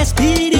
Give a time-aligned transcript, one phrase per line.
[0.00, 0.59] respire.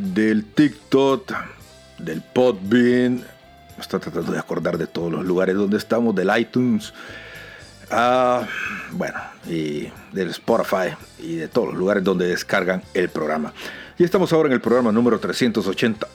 [0.00, 1.32] del TikTok,
[1.98, 3.24] del Podbean.
[3.78, 6.92] Estoy tratando de acordar de todos los lugares donde estamos, del iTunes.
[7.90, 8.46] Ah,
[8.92, 9.18] bueno,
[9.48, 13.52] y del Spotify y de todos los lugares donde descargan el programa.
[13.98, 16.06] Y estamos ahora en el programa número 380.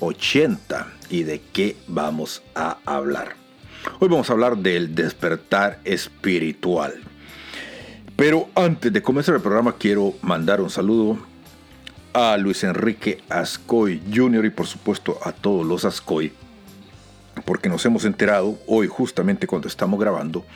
[0.00, 0.86] 80.
[1.10, 3.36] ¿Y de qué vamos a hablar?
[4.00, 6.94] Hoy vamos a hablar del despertar espiritual.
[8.16, 11.18] Pero antes de comenzar el programa quiero mandar un saludo
[12.14, 14.46] a Luis Enrique Ascoy Jr.
[14.46, 16.32] y por supuesto a todos los Ascoy,
[17.44, 20.46] porque nos hemos enterado hoy justamente cuando estamos grabando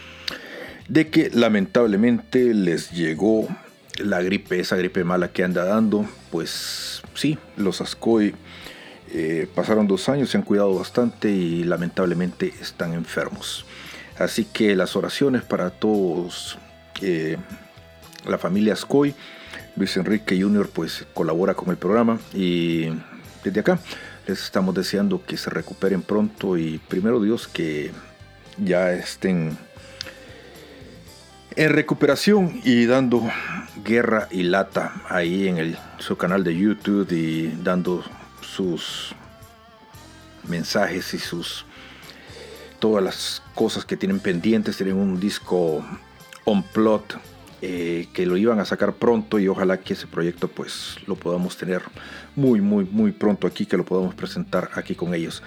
[0.88, 3.48] de que lamentablemente les llegó
[3.98, 8.34] la gripe, esa gripe mala que anda dando, pues sí, los Ascoy
[9.10, 13.66] eh, pasaron dos años, se han cuidado bastante y lamentablemente están enfermos.
[14.18, 16.58] Así que las oraciones para todos,
[17.02, 17.36] eh,
[18.26, 19.14] la familia Ascoy,
[19.78, 20.68] Luis Enrique Jr.
[20.72, 22.88] pues colabora con el programa y
[23.44, 23.78] desde acá
[24.26, 27.92] les estamos deseando que se recuperen pronto y primero Dios que
[28.58, 29.56] ya estén
[31.54, 33.22] en recuperación y dando
[33.84, 38.04] guerra y lata ahí en el, su canal de YouTube y dando
[38.40, 39.14] sus
[40.48, 41.64] mensajes y sus
[42.80, 44.76] todas las cosas que tienen pendientes.
[44.76, 45.84] Tienen un disco
[46.44, 47.18] on plot
[47.60, 51.56] eh, que lo iban a sacar pronto y ojalá que ese proyecto pues lo podamos
[51.56, 51.82] tener
[52.36, 55.42] muy muy muy pronto aquí que lo podamos presentar aquí con ellos.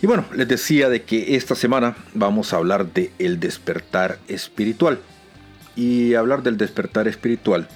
[0.00, 5.00] Y bueno, les decía de que esta semana vamos a hablar de el despertar espiritual.
[5.76, 7.68] Y hablar del despertar espiritual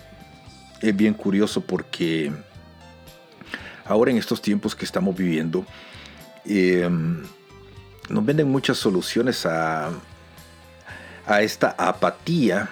[0.81, 2.31] es bien curioso porque
[3.87, 5.67] ahora en estos tiempos que estamos viviendo,
[6.45, 7.25] em,
[8.09, 9.91] nos venden muchas soluciones a,
[11.27, 12.71] a esta apatía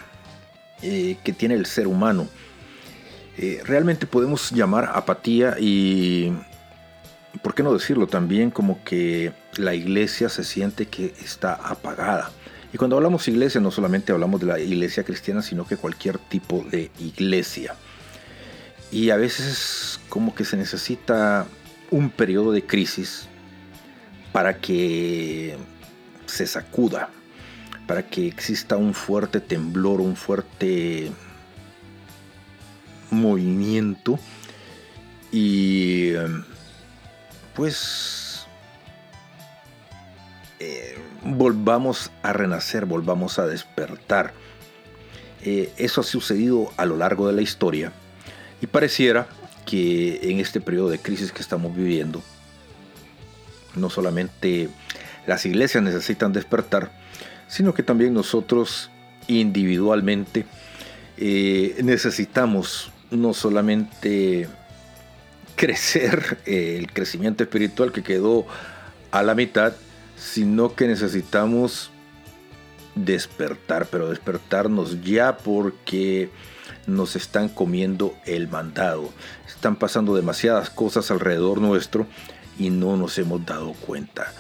[0.83, 2.29] eh, que tiene el ser humano.
[3.39, 6.33] Eh, realmente podemos llamar apatía y,
[7.43, 8.07] ¿por qué no decirlo?
[8.07, 12.31] También como que la iglesia se siente que está apagada.
[12.73, 16.65] Y cuando hablamos iglesia no solamente hablamos de la iglesia cristiana, sino que cualquier tipo
[16.71, 17.75] de iglesia.
[18.91, 21.47] Y a veces como que se necesita
[21.91, 23.29] un periodo de crisis
[24.33, 25.57] para que
[26.27, 27.09] se sacuda,
[27.87, 31.11] para que exista un fuerte temblor, un fuerte
[33.11, 34.19] movimiento
[35.31, 36.13] y
[37.55, 38.47] pues
[40.59, 44.35] eh, volvamos a renacer, volvamos a despertar.
[45.43, 47.93] Eh, eso ha sucedido a lo largo de la historia
[48.61, 49.29] y pareciera
[49.65, 52.23] que en este periodo de crisis que estamos viviendo,
[53.75, 54.69] no solamente
[55.27, 56.91] las iglesias necesitan despertar,
[57.49, 58.91] sino que también nosotros
[59.29, 60.47] individualmente
[61.17, 64.49] eh, necesitamos no solamente
[65.55, 68.47] crecer el crecimiento espiritual que quedó
[69.11, 69.73] a la mitad,
[70.17, 71.91] sino que necesitamos
[72.95, 76.31] despertar, pero despertarnos ya porque
[76.87, 79.11] nos están comiendo el mandado.
[79.47, 82.07] Están pasando demasiadas cosas alrededor nuestro
[82.59, 84.33] y no nos hemos dado cuenta.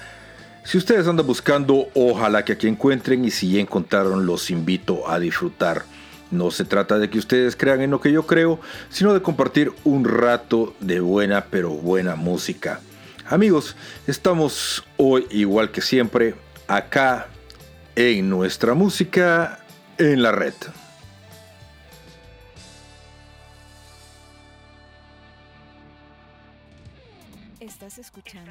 [0.66, 5.20] Si ustedes andan buscando, ojalá que aquí encuentren y si ya encontraron, los invito a
[5.20, 5.85] disfrutar.
[6.32, 8.58] No se trata de que ustedes crean en lo que yo creo,
[8.90, 12.80] sino de compartir un rato de buena pero buena música.
[13.28, 13.76] Amigos,
[14.08, 16.35] estamos hoy igual que siempre
[16.66, 17.28] acá
[17.94, 19.61] en nuestra música
[19.99, 20.54] en la red.
[27.61, 28.50] Estás escuchando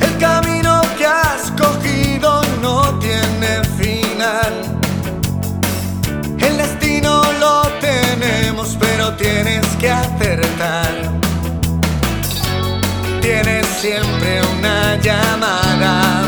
[0.00, 4.54] El camino que has cogido no tiene final.
[6.38, 10.88] El destino lo tenemos, pero tienes que acertar.
[13.20, 16.22] Tienes siempre una llamada.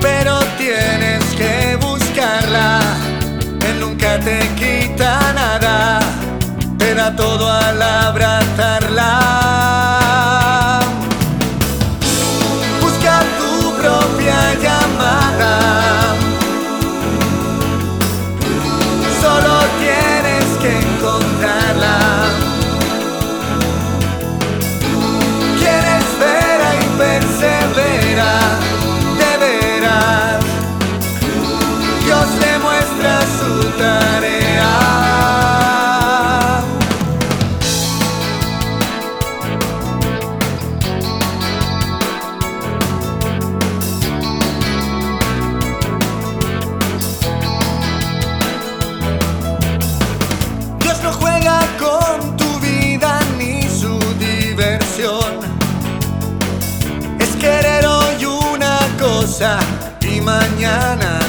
[0.00, 2.78] Pero tienes que buscarla.
[3.68, 5.61] Él nunca te quita nada
[7.10, 9.91] todo al abrazarla.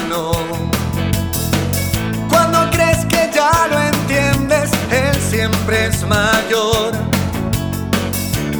[0.08, 0.32] no.
[2.28, 6.92] Cuando crees que ya lo entiendes, él siempre es mayor.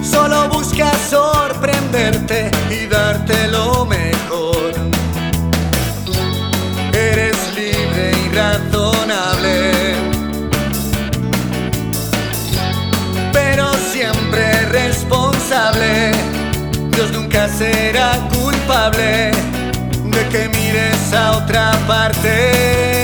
[0.03, 4.73] Solo busca sorprenderte y darte lo mejor.
[6.93, 9.73] Eres libre y razonable.
[13.33, 16.13] Pero siempre responsable.
[16.91, 19.54] Dios nunca será culpable
[21.15, 23.04] a otra parte.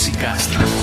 [0.00, 0.79] Musicastro.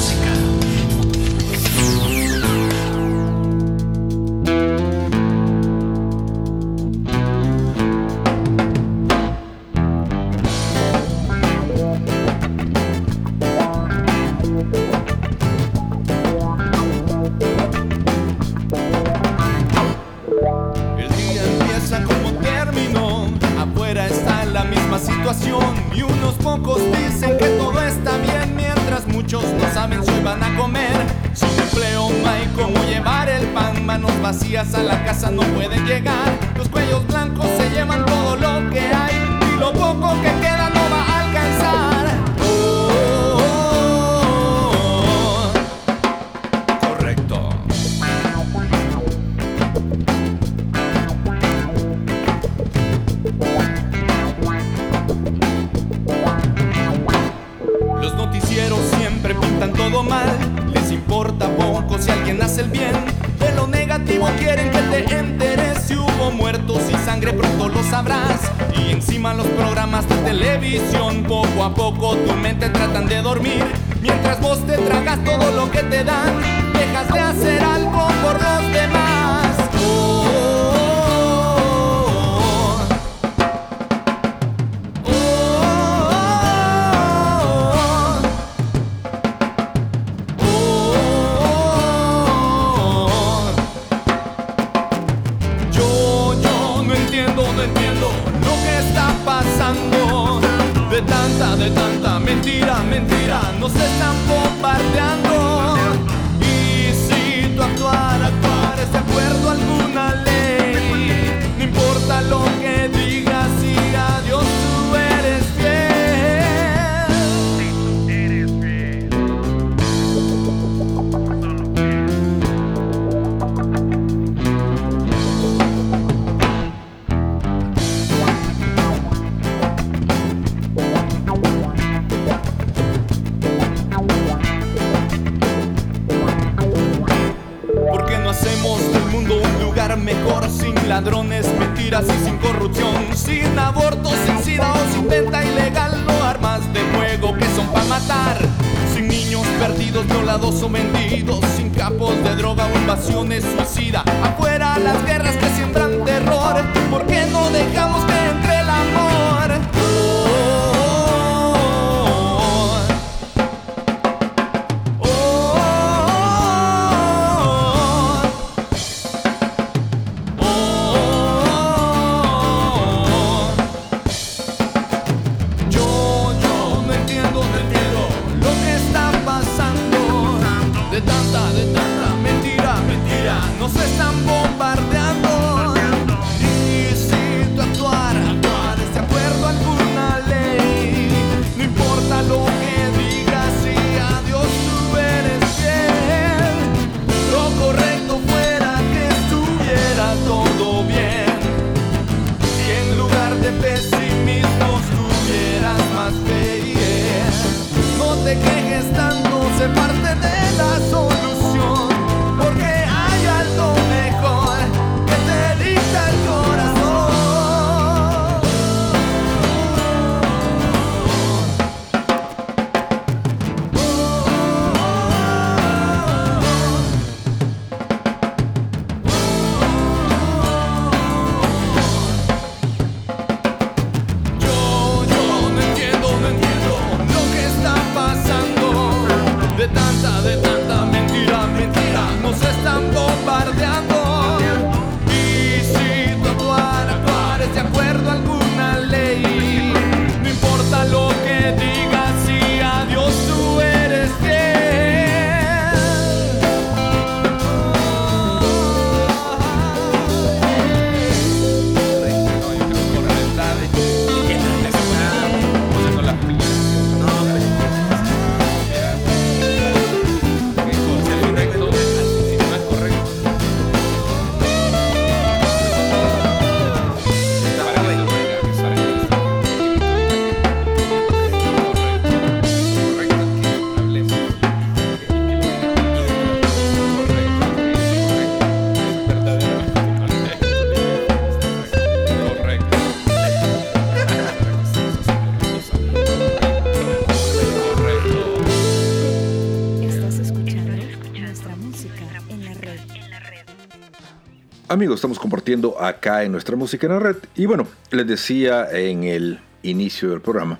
[304.77, 307.15] Amigos, estamos compartiendo acá en nuestra música en la red.
[307.35, 310.59] Y bueno, les decía en el inicio del programa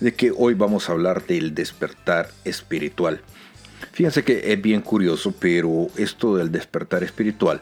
[0.00, 3.20] de que hoy vamos a hablar del despertar espiritual.
[3.92, 7.60] Fíjense que es bien curioso, pero esto del despertar espiritual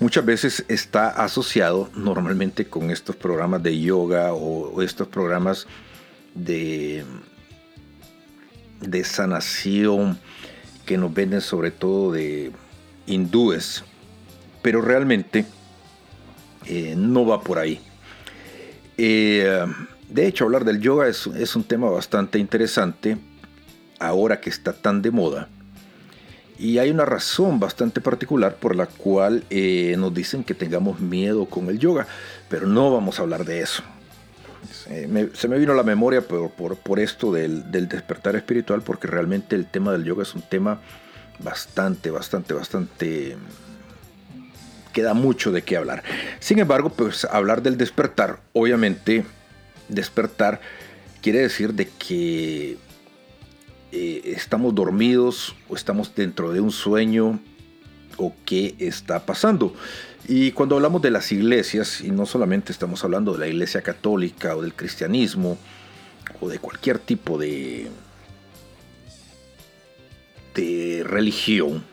[0.00, 5.66] muchas veces está asociado normalmente con estos programas de yoga o, estos programas
[6.34, 7.06] de,
[8.82, 10.18] de sanación
[10.84, 12.52] que nos venden sobre todo de
[13.06, 13.82] hindúes,
[14.62, 15.44] pero realmente
[16.66, 17.80] eh, no va por ahí.
[18.96, 19.66] Eh,
[20.08, 23.18] de hecho, hablar del yoga es, es un tema bastante interesante
[23.98, 25.48] ahora que está tan de moda.
[26.58, 31.46] Y hay una razón bastante particular por la cual eh, nos dicen que tengamos miedo
[31.46, 32.06] con el yoga,
[32.48, 33.82] pero no vamos a hablar de eso.
[34.78, 39.08] Se me, vino a la memoria por, por, por esto del, del, despertar espiritual, porque
[39.08, 40.80] realmente el tema del yoga es un tema
[41.40, 43.36] bastante, bastante, bastante...
[44.92, 46.02] Queda mucho de qué hablar.
[46.40, 49.24] Sin embargo, pues hablar del despertar, obviamente,
[49.88, 50.60] despertar
[51.22, 52.76] quiere decir de que
[53.92, 57.40] eh, estamos dormidos o estamos dentro de un sueño
[58.16, 59.74] o qué está pasando.
[60.28, 64.56] Y cuando hablamos de las iglesias, y no solamente estamos hablando de la iglesia católica
[64.56, 65.58] o del cristianismo
[66.40, 67.88] o de cualquier tipo de,
[70.54, 71.84] de religión,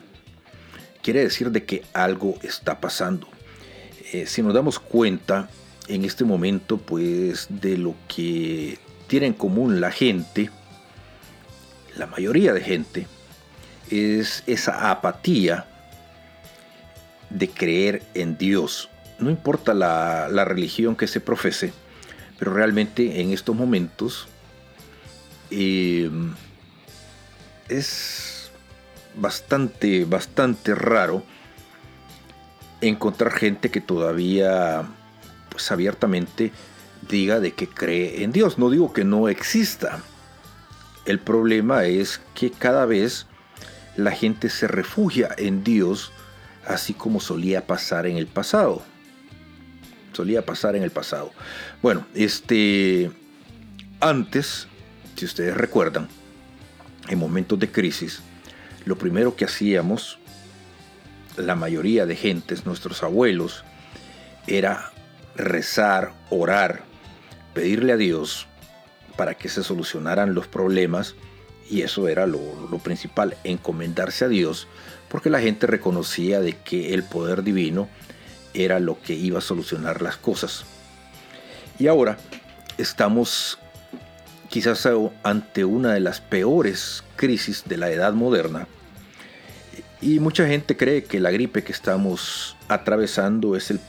[1.02, 3.28] quiere decir de que algo está pasando.
[4.12, 5.50] Eh, si nos damos cuenta
[5.88, 10.50] en este momento, pues de lo que tiene en común la gente,
[11.98, 13.08] la mayoría de gente,
[13.90, 15.66] es esa apatía
[17.30, 18.90] de creer en Dios.
[19.18, 21.74] No importa la, religión que se profese,
[22.38, 24.28] pero realmente en estos momentos
[25.52, 26.10] eh,
[27.68, 28.39] es
[29.16, 31.24] bastante, bastante raro
[32.82, 34.84] encontrar gente que todavía,
[35.50, 36.52] pues abiertamente,
[37.08, 38.58] diga de que cree en Dios.
[38.58, 40.00] No digo que no exista.
[41.06, 43.26] El problema es que cada vez
[43.96, 46.12] la gente se refugia en Dios
[46.66, 48.82] así como solía pasar en el pasado.
[50.14, 51.32] Solía pasar en el pasado.
[51.82, 53.12] Bueno, este
[54.00, 54.68] antes,
[55.16, 56.08] si ustedes recuerdan,
[57.10, 58.22] en momentos de crisis,
[58.86, 60.20] lo primero que hacíamos
[61.38, 63.64] la mayoría de gentes, nuestros abuelos,
[64.48, 64.92] era
[65.36, 66.84] rezar, orar,
[67.54, 68.48] pedirle a Dios
[69.16, 71.16] para que se solucionaran los problemas
[71.70, 72.40] y eso era lo,
[72.84, 74.68] principal, encomendarse a Dios,
[75.08, 77.88] porque la gente reconocía de que el poder divino
[78.54, 80.66] era lo que iba a solucionar las cosas.
[81.78, 82.18] Y ahora
[82.78, 83.60] estamos
[84.50, 84.88] quizás
[85.24, 88.68] ante una de las peores crisis de la edad moderna.
[90.02, 93.80] Y mucha gente cree que la gripe que estamos atravesando es el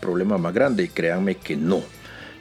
[0.00, 1.82] problema más grande y créanme que no.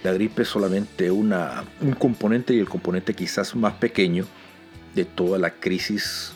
[0.03, 4.25] La gripe es solamente una, un componente y el componente quizás más pequeño
[4.93, 6.33] de toda la crisis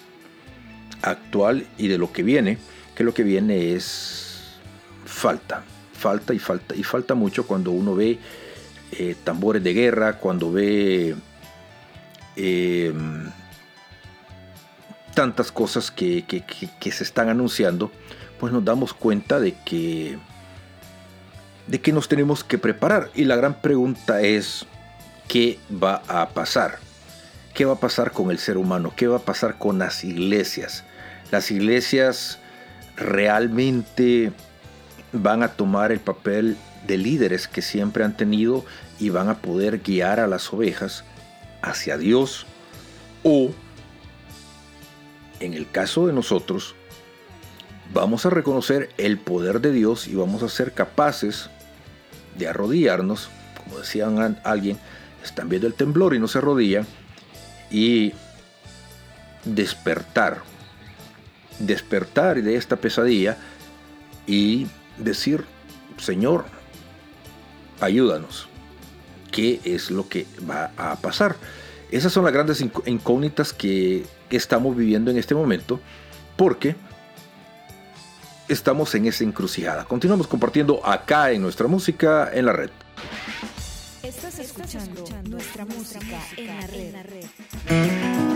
[1.04, 2.58] actual y de lo que viene,
[2.96, 4.58] que lo que viene es
[5.06, 8.18] falta, falta y falta, y falta mucho cuando uno ve
[8.92, 11.16] eh, tambores de guerra, cuando ve
[12.42, 12.94] eh,
[15.14, 17.92] tantas cosas que, que, se están anunciando,
[18.40, 20.18] pues nos damos cuenta de que,
[21.68, 23.10] de que nos tenemos que preparar.
[23.14, 24.66] Y la gran pregunta es,
[25.28, 26.80] ¿qué va a pasar?
[27.54, 28.94] ¿Qué va a pasar con el ser humano?
[28.96, 30.86] ¿Qué va a pasar con las iglesias?
[31.32, 32.40] Las iglesias
[32.96, 34.32] realmente
[35.12, 36.56] van a tomar el papel
[36.88, 38.64] de líderes que siempre han tenido
[38.98, 41.04] y van a poder guiar a las ovejas
[41.62, 42.46] hacia Dios
[43.24, 43.52] o
[45.40, 46.76] en el caso de nosotros
[47.94, 51.50] vamos a reconocer el poder de Dios y vamos a ser capaces
[52.38, 54.78] de arrodillarnos, como decían alguien,
[55.24, 56.86] están viendo el temblor y no se arrodillan,
[57.72, 58.14] y
[59.46, 60.42] despertar,
[61.60, 63.38] despertar de esta pesadilla
[64.28, 64.68] y
[64.98, 65.46] decir,
[65.98, 66.46] Señor,
[67.80, 68.49] ayúdanos.
[69.32, 71.36] ¿Qué es lo que va a pasar?
[71.92, 75.80] Esas son las grandes incógnitas que estamos viviendo en este momento
[76.36, 76.76] porque
[78.50, 79.86] estamos en esa encrucijada.
[79.86, 82.70] Continuamos compartiendo acá en nuestra música en la red.
[84.04, 88.29] Estás escuchando, nuestra, música, en la red.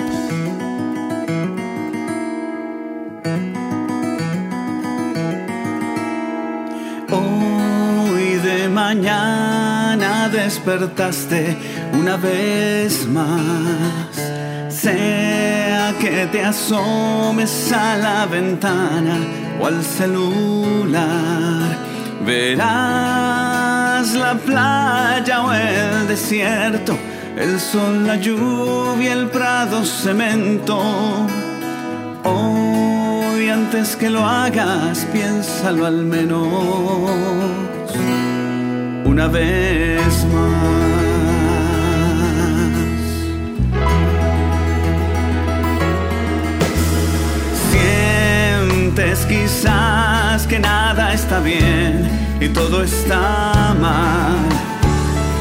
[8.73, 11.55] Mañana despertaste
[11.93, 14.09] una vez más.
[14.69, 19.17] Sea que te asomes a la ventana
[19.61, 21.77] o al celular,
[22.25, 26.97] verás la playa o el desierto,
[27.37, 30.81] el sol, la lluvia, el prado, cemento.
[32.23, 37.63] Hoy antes que lo hagas, piénsalo al menos
[39.13, 40.93] una vez más.
[47.71, 52.09] Sientes quizás que nada está bien
[52.41, 54.49] y todo está mal.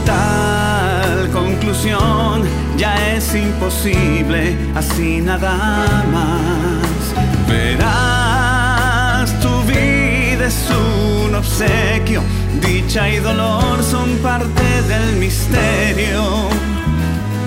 [0.05, 2.43] Tal conclusión
[2.77, 7.03] ya es imposible, así nada más.
[7.49, 12.23] Verás, tu vida es un obsequio,
[12.61, 16.49] dicha y dolor son parte del misterio.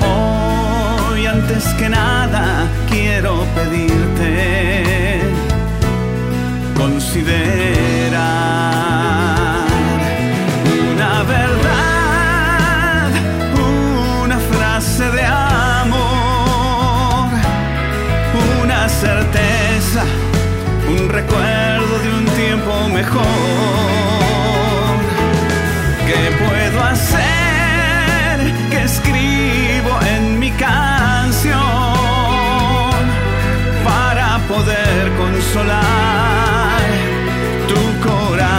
[0.02, 5.22] Hoy antes que nada quiero pedirte
[6.76, 8.16] considerar
[10.94, 13.10] una verdad,
[14.24, 16.00] una frase de amor,
[18.64, 20.04] una certeza,
[20.90, 24.05] un recuerdo de un tiempo mejor.
[26.06, 27.26] ¿Qué puedo hacer?
[28.70, 31.86] que escribo en mi canción?
[33.84, 36.82] para poder consolar
[37.68, 38.56] tu corazón.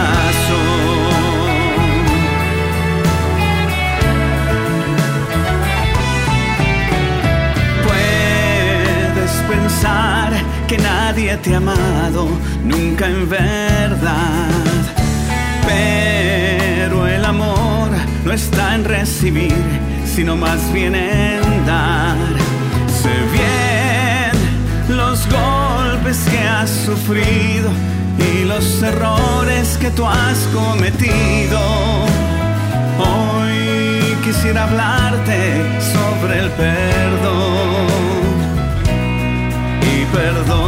[7.85, 10.33] Puedes pensar
[10.67, 12.29] que nadie te he amado,
[12.63, 14.49] nunca en verdad.
[15.65, 16.56] Pero
[17.27, 17.89] amor
[18.23, 19.63] no está en recibir,
[20.05, 22.17] sino más bien en dar.
[23.01, 27.69] Sé bien los golpes que has sufrido
[28.17, 31.59] y los errores que tú has cometido.
[32.97, 35.39] Hoy quisiera hablarte
[35.93, 37.87] sobre el perdón
[39.81, 40.66] y perdonar.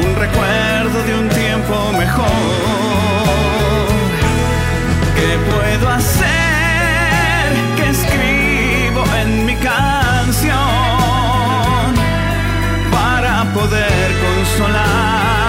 [0.00, 2.26] Un recuerdo de un tiempo mejor.
[5.16, 6.28] ¿Qué puedo hacer?
[7.76, 10.54] ¿Qué escribo en mi canción
[12.92, 15.47] para poder consolar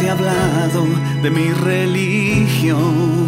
[0.00, 0.86] te he hablado
[1.22, 3.26] de mi religión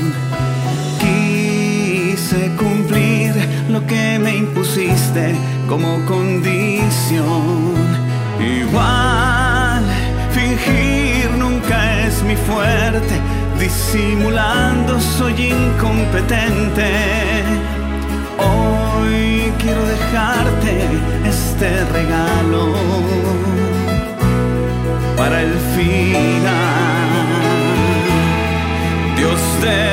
[1.00, 3.34] quise cumplir
[3.68, 5.34] lo que me impusiste
[5.68, 7.74] como condición.
[8.40, 9.84] Igual,
[10.32, 13.14] fingir nunca es mi fuerte,
[13.58, 16.90] disimulando soy incompetente.
[18.38, 20.72] Hoy quiero dejarte
[21.26, 22.72] este regalo
[25.34, 26.52] el final.
[29.16, 29.91] Dios de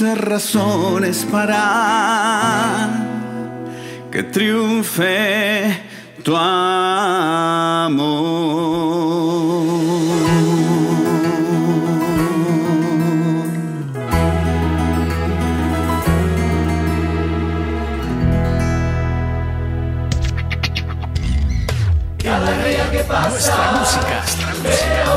[0.00, 2.88] razones para
[4.12, 5.82] que triunfe
[6.22, 7.98] tu amor.
[23.30, 24.22] Nuestra música.
[24.68, 25.07] Cada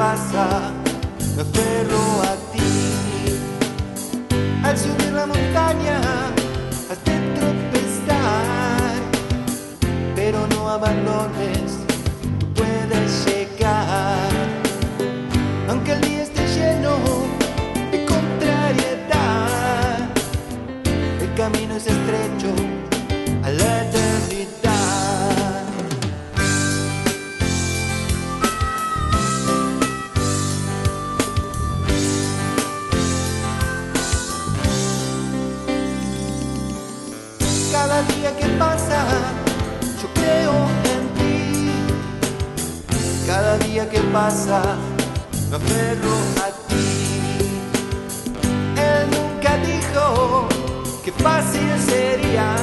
[0.00, 0.72] pasa,
[1.36, 2.72] me aferro a ti.
[4.64, 5.96] Al subir la montaña,
[6.90, 8.94] has de tropezar,
[10.16, 10.99] pero no abandones,
[43.90, 44.62] que pasa,
[45.50, 47.50] me aferro a ti.
[48.76, 50.48] Él nunca dijo
[51.04, 52.54] que fácil sería,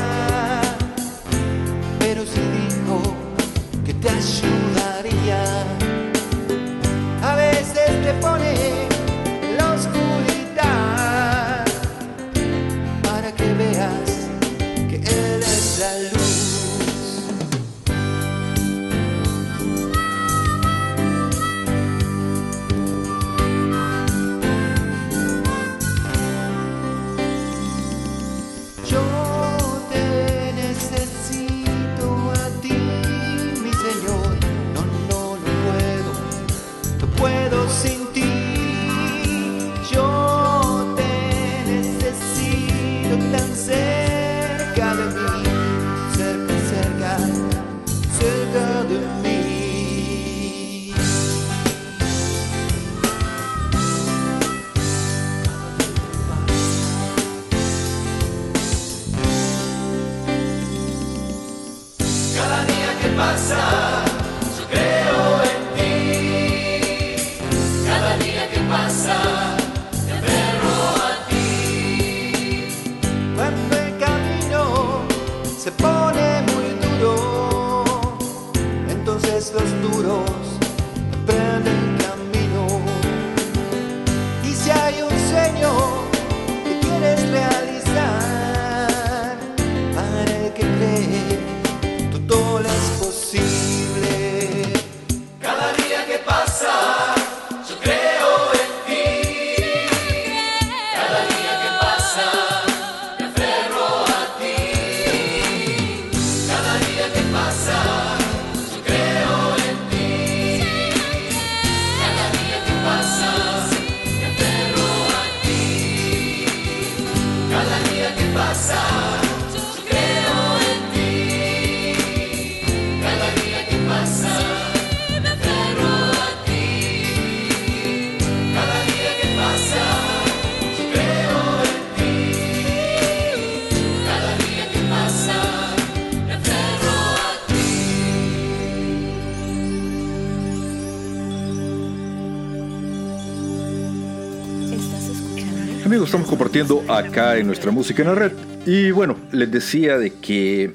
[146.07, 148.31] estamos compartiendo acá en nuestra música en la red.
[148.65, 150.73] Y bueno, les decía de que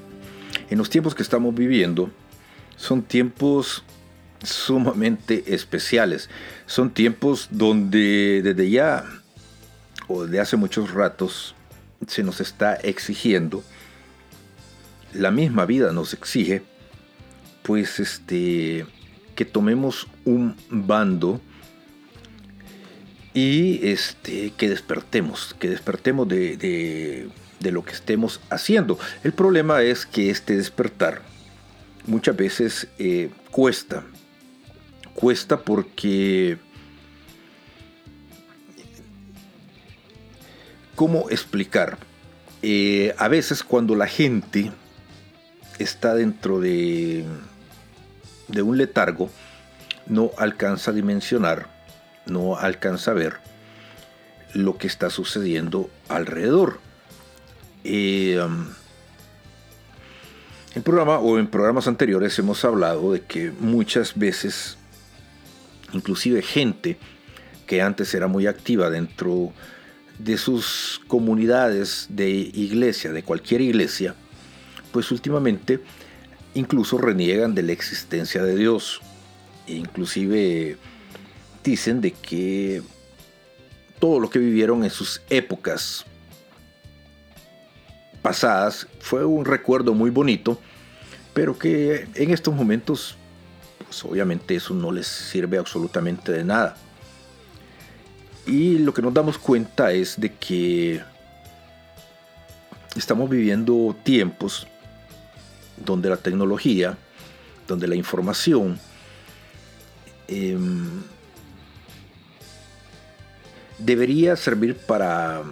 [0.68, 2.10] en los tiempos que estamos viviendo
[2.76, 3.82] son tiempos
[4.42, 6.28] sumamente especiales.
[6.66, 9.06] Son tiempos donde desde ya
[10.06, 11.54] o desde hace muchos ratos
[12.06, 13.64] se nos está exigiendo,
[15.14, 16.62] la misma vida nos exige,
[17.62, 18.84] pues este,
[19.34, 21.40] que tomemos un bando
[23.34, 28.98] y este, que despertemos, que despertemos de, de- lo que estemos haciendo.
[29.22, 31.22] El problema es que este despertar
[32.06, 34.02] muchas veces eh, cuesta,
[35.14, 36.58] cuesta porque...
[40.94, 41.98] ¿Cómo explicar?
[42.62, 44.70] Eh, a veces cuando la gente
[45.78, 47.24] está dentro de,
[48.48, 49.30] de un letargo,
[50.06, 51.71] no alcanza a dimensionar
[52.26, 53.34] no alcanza a ver
[54.54, 56.80] lo que está sucediendo alrededor.
[57.84, 58.66] Eh, um,
[60.74, 64.78] en programa o en programas anteriores hemos hablado de que muchas veces,
[65.92, 66.96] inclusive gente
[67.66, 69.52] que antes era muy activa dentro
[70.18, 74.14] de sus comunidades de iglesia, de cualquier iglesia,
[74.92, 75.80] pues últimamente
[76.54, 79.00] incluso reniegan de la existencia de Dios.
[81.62, 82.82] Dicen de que
[83.98, 86.04] todo lo que vivieron en sus épocas
[88.20, 90.58] pasadas fue un recuerdo muy bonito,
[91.34, 93.16] pero que en estos momentos,
[93.84, 96.76] pues obviamente eso no les sirve absolutamente de nada.
[98.46, 101.00] Y lo que nos damos cuenta es de que
[102.96, 104.66] estamos viviendo tiempos
[105.76, 106.96] donde la tecnología,
[107.66, 108.78] donde la información,
[110.28, 111.02] em,
[113.84, 115.42] debería servir para,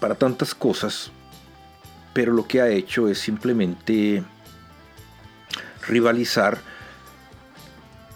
[0.00, 1.10] para tantas cosas,
[2.12, 4.22] pero lo que ha hecho es simplemente
[5.86, 6.58] rivalizar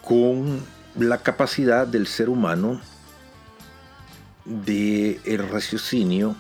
[0.03, 0.64] con
[0.99, 2.80] la capacidad del ser humano
[4.45, 6.37] de el raciocinio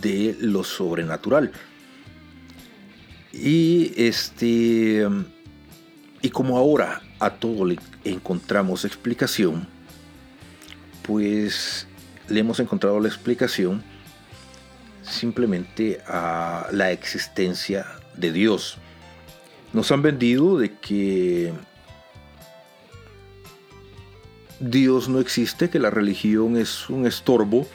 [0.00, 1.52] de lo sobrenatural.
[3.32, 5.06] Y este
[6.22, 9.66] y como ahora a todo le encontramos explicación,
[11.06, 11.86] pues
[12.28, 13.82] le hemos encontrado la explicación
[15.02, 17.86] simplemente a la existencia
[18.16, 18.78] de Dios.
[19.72, 21.52] Nos han vendido de que
[24.60, 27.66] Dios no existe, que la religión es un estorbo,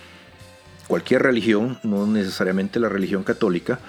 [0.88, 3.80] cualquier religión, no necesariamente la religión católica,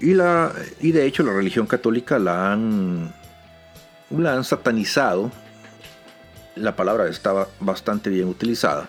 [0.00, 3.14] y, la, y de hecho la religión católica la han,
[4.10, 5.30] la han satanizado,
[6.56, 8.88] la palabra estaba bastante bien utilizada,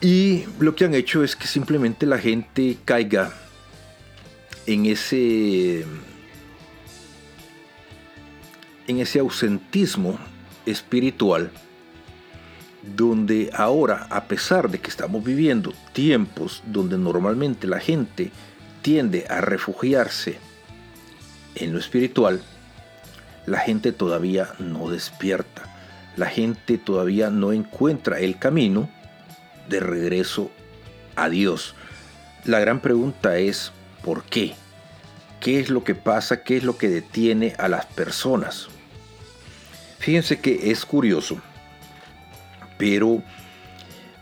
[0.00, 3.32] y lo que han hecho es que simplemente la gente caiga
[4.66, 5.84] en ese
[8.86, 10.18] en ese ausentismo
[10.66, 11.50] espiritual
[12.96, 18.30] donde ahora, a pesar de que estamos viviendo tiempos donde normalmente la gente
[18.82, 20.38] tiende a refugiarse
[21.54, 22.42] en lo espiritual,
[23.46, 25.62] la gente todavía no despierta.
[26.16, 28.88] La gente todavía no encuentra el camino
[29.68, 30.50] de regreso
[31.16, 31.74] a Dios.
[32.44, 33.72] La gran pregunta es,
[34.02, 34.54] ¿por qué?
[35.40, 36.42] ¿Qué es lo que pasa?
[36.42, 38.68] ¿Qué es lo que detiene a las personas?
[39.98, 41.38] Fíjense que es curioso,
[42.78, 43.22] pero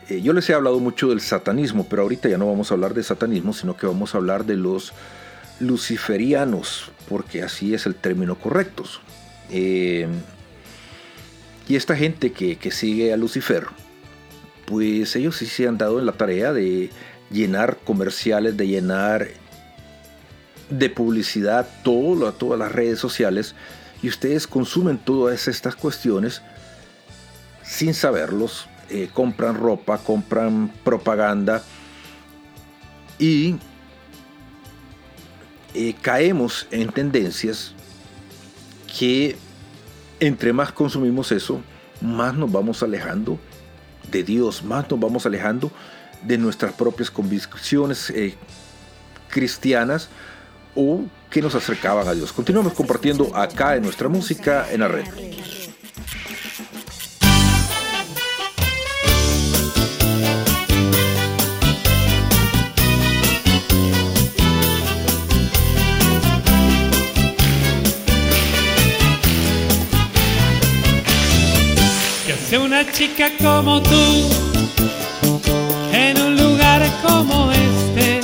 [0.09, 2.93] eh, yo les he hablado mucho del satanismo, pero ahorita ya no vamos a hablar
[2.93, 4.93] de satanismo, sino que vamos a hablar de los
[5.59, 8.83] luciferianos, porque así es el término correcto.
[9.53, 10.07] Eh,
[11.67, 13.67] y esta gente que, que, sigue a Lucifer,
[14.65, 16.89] pues ellos sí se han dado en la tarea de
[17.31, 19.27] llenar comerciales, de llenar
[20.69, 23.55] de publicidad todo, todas las redes sociales,
[24.01, 26.41] y ustedes consumen todas estas cuestiones
[27.63, 31.63] sin saberlos, eh, compran ropa, compran propaganda
[33.17, 33.55] y
[35.73, 37.73] eh, caemos en tendencias
[38.99, 39.37] que
[40.19, 41.61] entre más consumimos eso,
[42.01, 43.39] más nos vamos alejando
[44.11, 45.71] de Dios, más nos vamos alejando
[46.21, 48.35] de nuestras propias convicciones eh,
[49.29, 50.09] cristianas
[50.75, 52.31] o que nos acercaban a Dios.
[52.31, 55.05] Continuamos compartiendo acá en nuestra música en la red.
[72.91, 74.29] Chica como tú
[75.93, 78.21] en un lugar como este.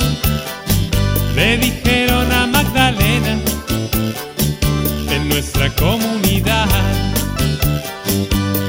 [1.34, 3.38] Le dijeron a Magdalena
[5.10, 6.68] en nuestra comunidad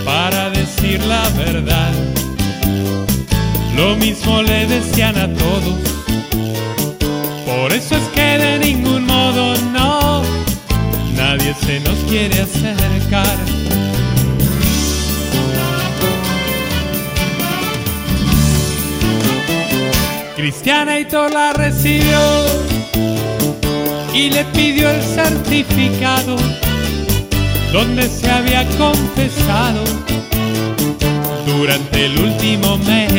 [0.06, 1.94] para decir la verdad.
[3.76, 5.80] Lo mismo le decían a todos.
[7.46, 10.24] Por eso es que de ningún modo no,
[11.16, 13.61] nadie se nos quiere acercar.
[20.52, 22.20] Cristiana y la recibió
[24.14, 26.36] y le pidió el certificado
[27.72, 29.82] donde se había confesado
[31.46, 33.14] durante el último mes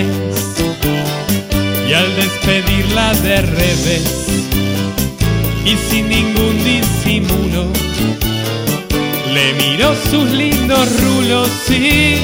[1.88, 4.26] y al despedirla de revés
[5.64, 7.64] y sin ningún disimulo
[9.32, 12.16] le miró sus lindos rulos y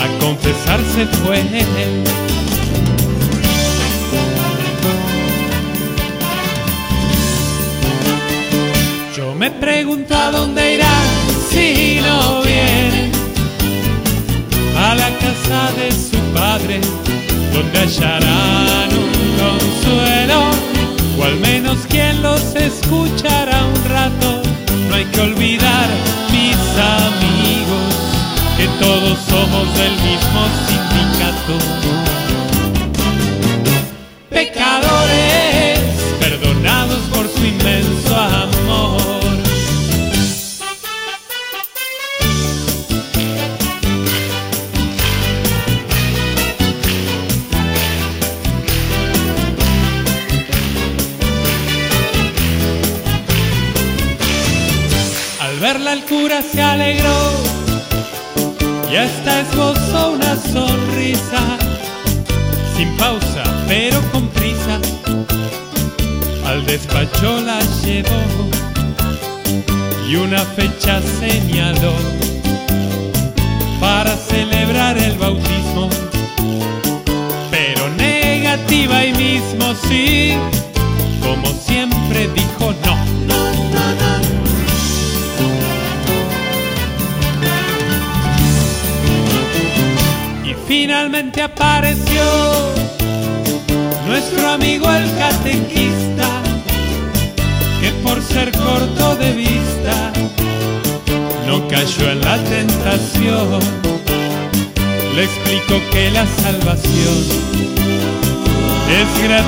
[0.00, 1.42] a confesarse fue
[9.44, 10.94] Me pregunta dónde irá
[11.50, 13.12] si no viene
[14.74, 16.80] a la casa de su padre,
[17.52, 19.12] donde hallarán un
[19.44, 20.40] consuelo,
[21.18, 24.40] o al menos quien los escuchará un rato.
[24.88, 25.88] No hay que olvidar,
[26.32, 26.56] mis
[27.02, 27.94] amigos,
[28.56, 32.13] que todos somos del mismo sindicato.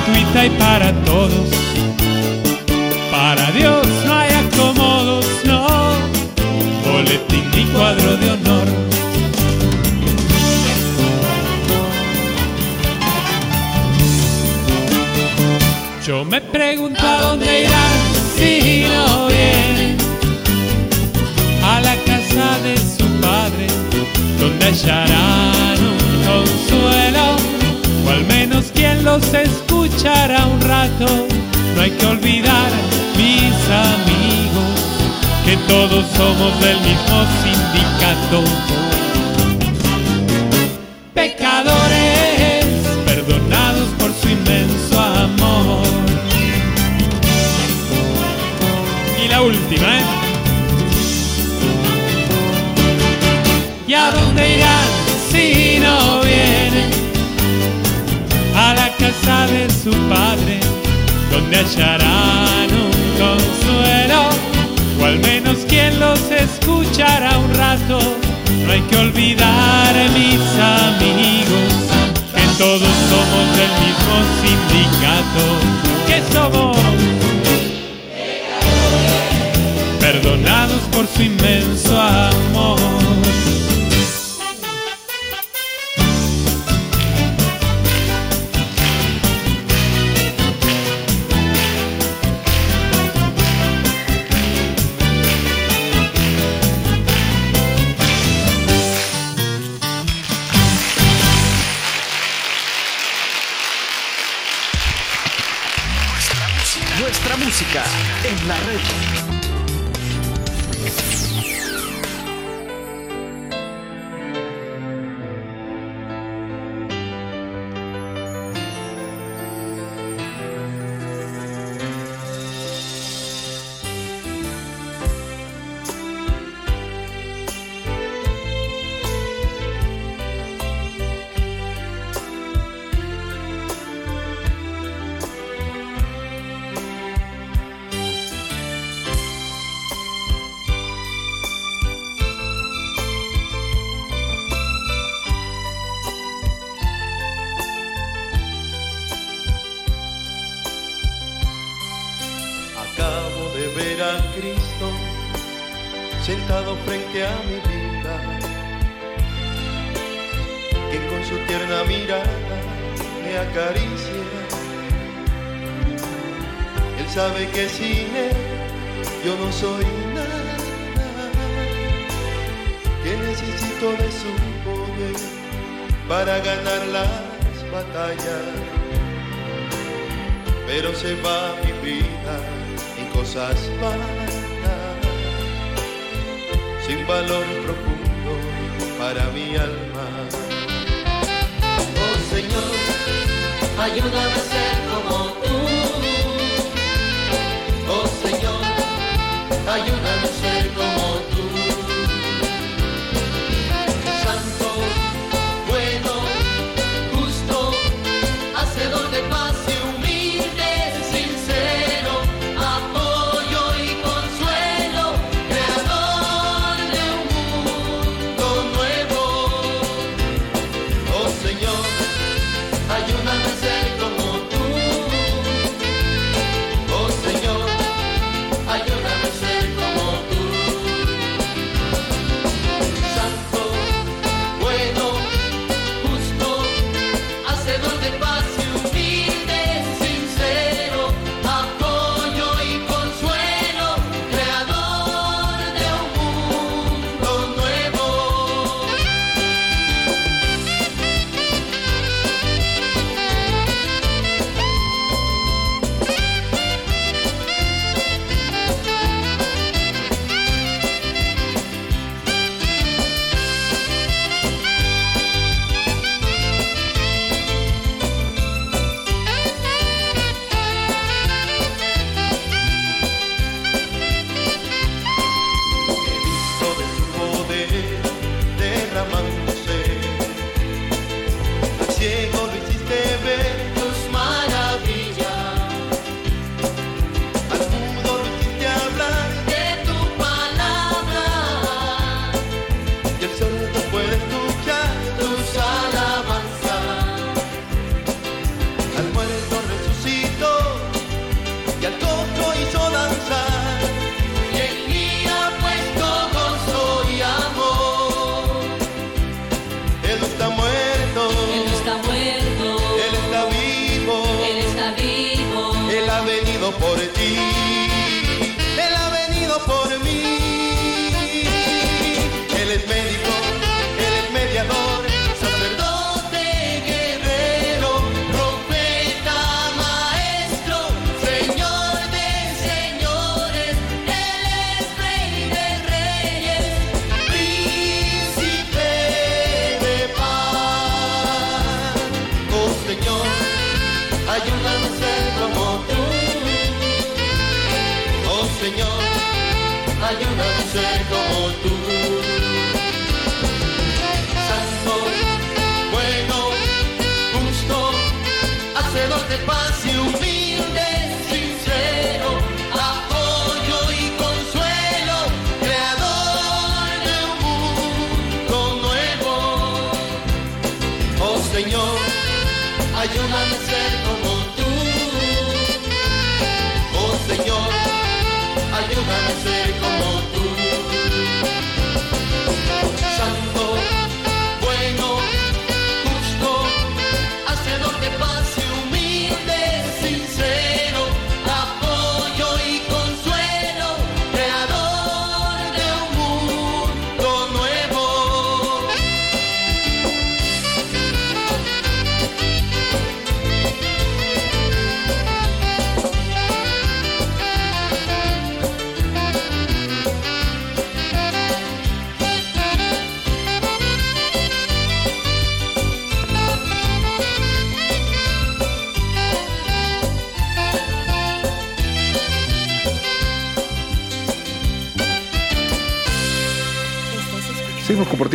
[0.07, 1.49] gratuita y para todos.
[3.11, 5.67] Para Dios no hay acomodos, no.
[6.85, 8.67] Boletín y cuadro de honor.
[16.05, 17.99] Yo me pregunto a dónde irán
[18.37, 19.97] si no vienen
[21.63, 23.67] a la casa de su padre,
[24.39, 27.35] donde hallarán un consuelo,
[28.05, 29.66] o al menos quien los espera
[29.97, 31.27] echara un rato.
[31.75, 32.71] No hay que olvidar,
[33.15, 33.55] mis
[33.89, 34.79] amigos,
[35.45, 38.43] que todos somos del mismo sindicato.
[41.13, 42.65] Pecadores,
[43.05, 45.87] perdonados por su inmenso amor.
[49.23, 50.05] Y la última, ¿eh?
[53.87, 54.87] ¿Y a dónde irán
[55.31, 56.91] si no vienen?
[58.55, 60.59] A la casa de su Padre,
[61.31, 62.91] donde hallarán un
[63.23, 64.21] consuelo,
[64.99, 67.99] o al menos quien los escuchará un rato.
[68.65, 70.41] No hay que olvidar mis
[70.83, 71.71] amigos,
[72.35, 75.43] que todos somos del mismo sindicato,
[76.07, 76.77] que somos
[80.01, 82.56] perdonados por su inmenso amor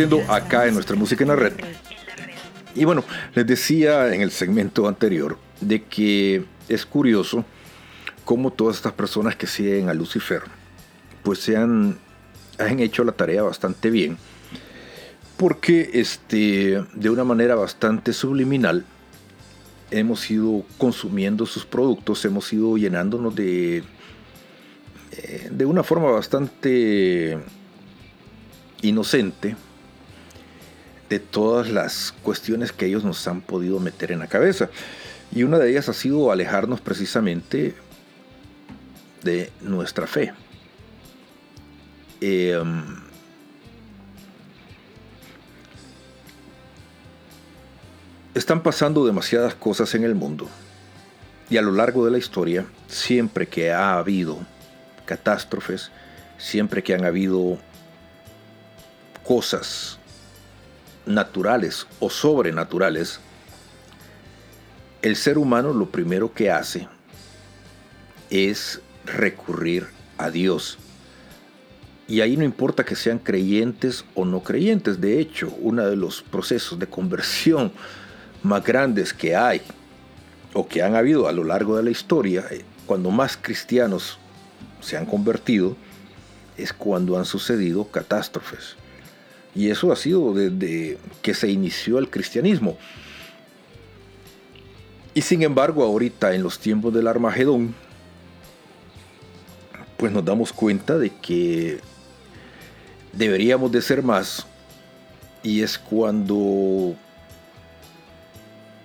[0.09, 1.53] compartiendo acá en nuestra música en la red.
[2.75, 3.03] Y bueno,
[3.35, 7.45] les decía en el segmento anterior de que es curioso
[8.25, 10.41] cómo todas estas personas que siguen a Lucifer
[11.23, 11.97] pues se han,
[12.57, 14.17] han hecho la tarea bastante bien
[15.37, 18.85] porque este, de una manera bastante subliminal
[19.91, 23.83] hemos ido consumiendo sus productos, hemos ido llenándonos de,
[25.11, 27.37] eh, de una forma bastante
[28.81, 29.55] inocente
[31.13, 34.71] de todas las cuestiones que ellos nos han podido meter en la cabeza.
[35.31, 37.75] Y una de ellas ha sido alejarnos precisamente
[39.21, 40.33] de nuestra fe.
[42.19, 42.59] Eh,
[48.33, 50.49] están pasando demasiadas cosas en el mundo.
[51.47, 54.39] Y a lo largo de la historia, siempre que ha habido
[55.05, 55.91] catástrofes,
[56.39, 57.59] siempre que han habido
[59.23, 59.99] cosas
[61.05, 63.19] naturales o sobrenaturales,
[65.01, 66.87] el ser humano lo primero que hace
[68.29, 69.87] es recurrir
[70.17, 70.77] a Dios.
[72.07, 74.99] Y ahí no importa que sean creyentes o no creyentes.
[74.99, 77.71] De hecho, uno de los procesos de conversión
[78.43, 79.61] más grandes que hay
[80.53, 84.19] o que han habido a lo largo de la historia, eh, cuando más cristianos
[84.81, 85.75] se han convertido,
[86.57, 88.75] es cuando han sucedido catástrofes.
[89.55, 92.77] Y eso ha sido desde que se inició el cristianismo.
[95.13, 97.75] Y sin embargo, ahorita en los tiempos del Armagedón,
[99.97, 101.79] pues nos damos cuenta de que
[103.11, 104.47] deberíamos de ser más.
[105.43, 106.95] Y es cuando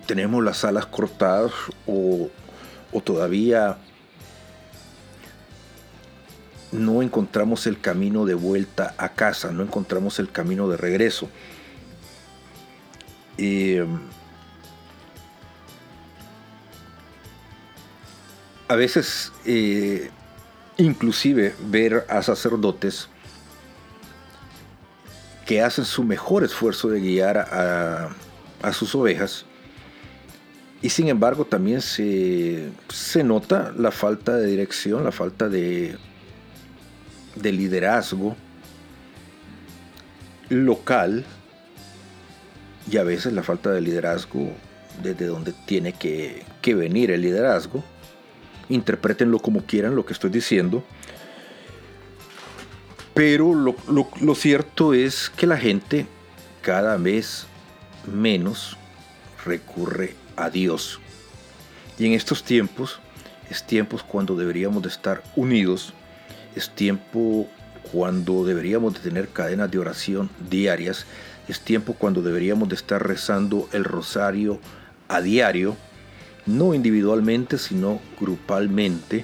[0.05, 1.51] tenemos las alas cortadas
[1.87, 2.29] o,
[2.91, 3.77] o todavía
[6.71, 11.29] no encontramos el camino de vuelta a casa, no encontramos el camino de regreso.
[13.37, 13.85] Eh,
[18.67, 20.11] a veces, eh,
[20.77, 23.09] inclusive, ver a sacerdotes
[25.45, 28.09] que hacen su mejor esfuerzo de guiar a,
[28.61, 29.45] a sus ovejas,
[30.81, 35.97] y sin embargo también se, se nota la falta de dirección, la falta de,
[37.35, 38.35] de liderazgo
[40.49, 41.25] local
[42.91, 44.51] y a veces la falta de liderazgo
[45.03, 46.43] desde donde tiene que,
[46.75, 47.83] venir el liderazgo.
[48.69, 50.83] Interpretenlo como quieran lo que estoy diciendo.
[53.15, 56.05] Pero lo, lo- lo cierto es que la gente
[56.61, 57.47] cada vez
[58.11, 58.77] menos
[59.45, 60.99] recurre a Dios.
[61.97, 62.99] Y en estos tiempos,
[63.49, 65.93] es tiempos cuando deberíamos de estar unidos,
[66.59, 67.47] es tiempo
[67.93, 71.05] cuando deberíamos de tener cadenas de oración diarias,
[71.47, 74.59] es tiempo cuando deberíamos de estar rezando el rosario
[75.07, 75.77] a diario,
[76.45, 79.23] no individualmente, sino grupalmente.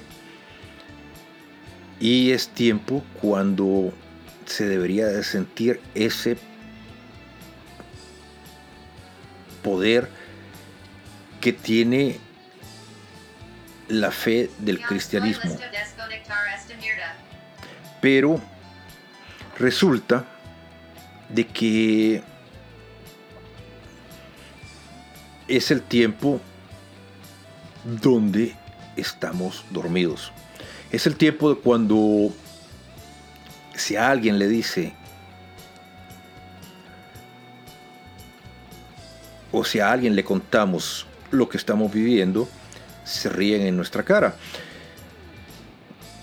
[2.00, 3.92] Y es tiempo cuando
[4.46, 6.38] se debería de sentir ese
[9.62, 10.08] poder
[11.40, 12.18] que tiene
[13.88, 15.56] la fe del cristianismo.
[18.00, 18.40] Pero
[19.58, 20.24] resulta
[21.28, 22.22] de que
[25.48, 26.40] es el tiempo
[27.84, 28.54] donde
[28.96, 30.32] estamos dormidos.
[30.90, 32.32] Es el tiempo de cuando
[33.74, 34.94] si a alguien le dice,
[39.52, 42.48] o si a alguien le contamos lo que estamos viviendo,
[43.04, 44.36] se ríen en nuestra cara.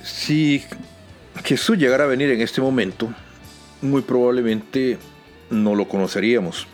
[0.04, 0.64] Si
[1.44, 3.10] Jesús llegara a venir en este momento,
[3.82, 4.98] muy probablemente
[5.50, 6.68] no lo conoceríamos.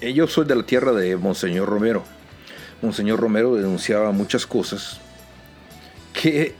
[0.00, 2.04] Eh, Yo soy de la tierra de Monseñor Romero.
[2.82, 5.00] Monseñor Romero denunciaba muchas cosas
[6.12, 6.54] que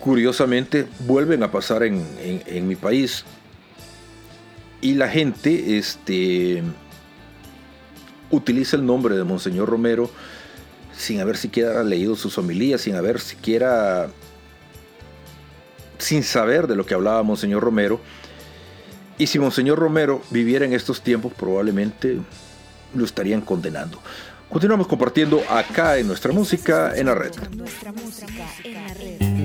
[0.00, 2.04] curiosamente vuelven a pasar en,
[2.46, 3.24] en- mi país.
[4.80, 6.62] Y la gente este,
[8.30, 10.10] utiliza el nombre de Monseñor Romero
[10.96, 14.08] sin haber siquiera leído sus homilías, sin haber siquiera,
[15.98, 18.00] sin saber de lo que hablaba Monseñor Romero.
[19.18, 22.18] Y si Monseñor Romero viviera en estos tiempos, probablemente
[22.94, 24.00] lo estarían condenando.
[24.48, 27.32] Continuamos compartiendo acá en nuestra música en la red.
[27.56, 29.36] Nuestra música en la red.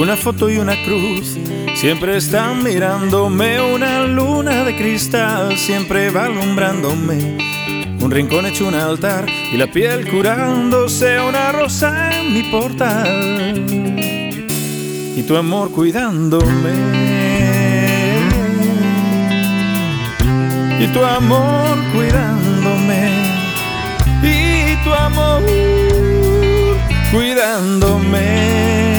[0.00, 1.36] Una foto y una cruz
[1.80, 3.58] siempre están mirándome.
[3.58, 7.38] Una luna de cristal siempre va alumbrándome.
[8.00, 11.18] Un rincón hecho un altar y la piel curándose.
[11.20, 13.64] Una rosa en mi portal
[15.16, 16.72] y tu amor cuidándome.
[20.80, 23.08] Y tu amor cuidándome.
[24.22, 25.42] Y tu amor
[27.10, 28.89] cuidándome.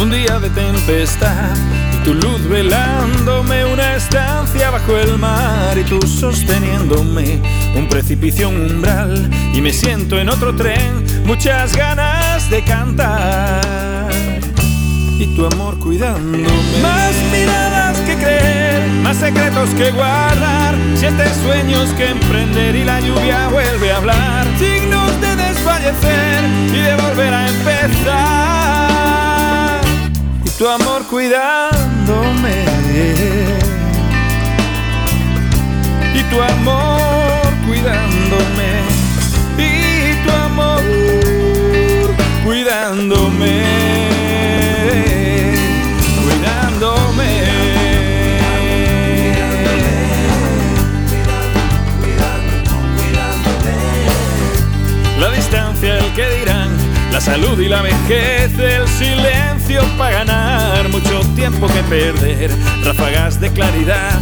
[0.00, 1.56] Un día de tempestad
[1.92, 7.40] y tu luz velándome una estancia bajo el mar y tú sosteniéndome
[7.74, 14.08] un precipicio un umbral y me siento en otro tren muchas ganas de cantar.
[15.18, 16.46] Y tu amor cuidándome.
[16.80, 23.48] Más miradas que creer más secretos que guardar siete sueños que emprender y la lluvia
[23.48, 24.46] vuelve a hablar.
[24.58, 28.97] Signos de desfallecer y de volver a empezar
[30.58, 32.64] tu amor cuidándome.
[36.14, 38.70] Y tu amor cuidándome.
[39.56, 40.82] Y tu amor
[42.44, 43.62] cuidándome.
[46.24, 47.28] Cuidándome.
[55.20, 56.70] La distancia el que dirán
[57.12, 62.50] la salud y la vejez, el silencio para ganar, mucho tiempo que perder,
[62.82, 64.18] ráfagas de claridad,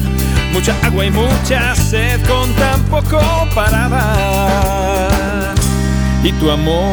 [0.52, 3.20] mucha agua y mucha sed con tan poco
[3.54, 5.54] para dar.
[6.24, 6.84] Y tu amor,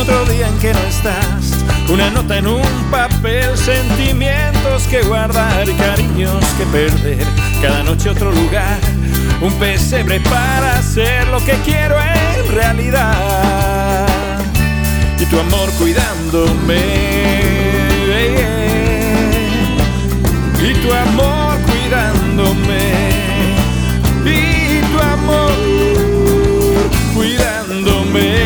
[0.00, 1.52] otro día en que no estás,
[1.90, 7.26] una nota en un papel, sentimientos que guardar, cariños que perder,
[7.60, 8.78] cada noche otro lugar,
[9.42, 14.11] un pesebre para hacer lo que quiero en realidad.
[15.22, 16.80] Y tu amor cuidándome.
[20.60, 22.82] Y tu amor cuidándome.
[24.24, 25.52] Y tu amor
[27.14, 28.41] cuidándome.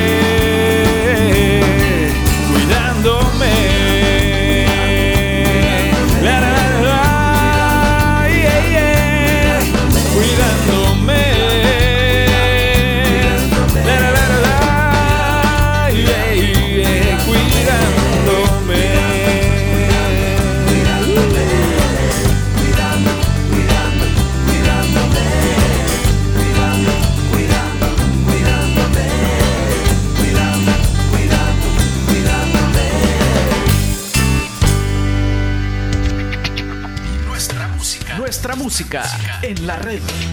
[38.76, 39.02] Música
[39.40, 40.25] en la red.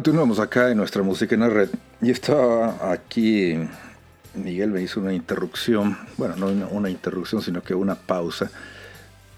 [0.00, 1.68] Continuamos acá en nuestra música en la red.
[2.00, 3.54] Y estaba aquí,
[4.32, 8.50] Miguel me hizo una interrupción, bueno, no una, interrupción, sino que una pausa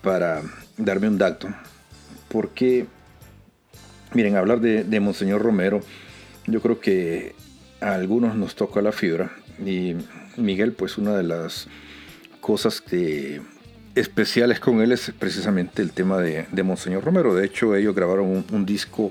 [0.03, 0.41] para
[0.77, 1.49] darme un dato.
[2.29, 2.87] Porque,
[4.15, 5.81] miren, hablar de, de Monseñor Romero,
[6.47, 7.35] yo creo que
[7.81, 9.33] a algunos nos toca la fibra.
[9.59, 9.97] Y
[10.37, 11.67] Miguel, pues una de las
[12.41, 12.85] cosas
[13.97, 17.35] especiales con él es precisamente el tema de, de Monseñor Romero.
[17.35, 19.11] De hecho, ellos grabaron un disco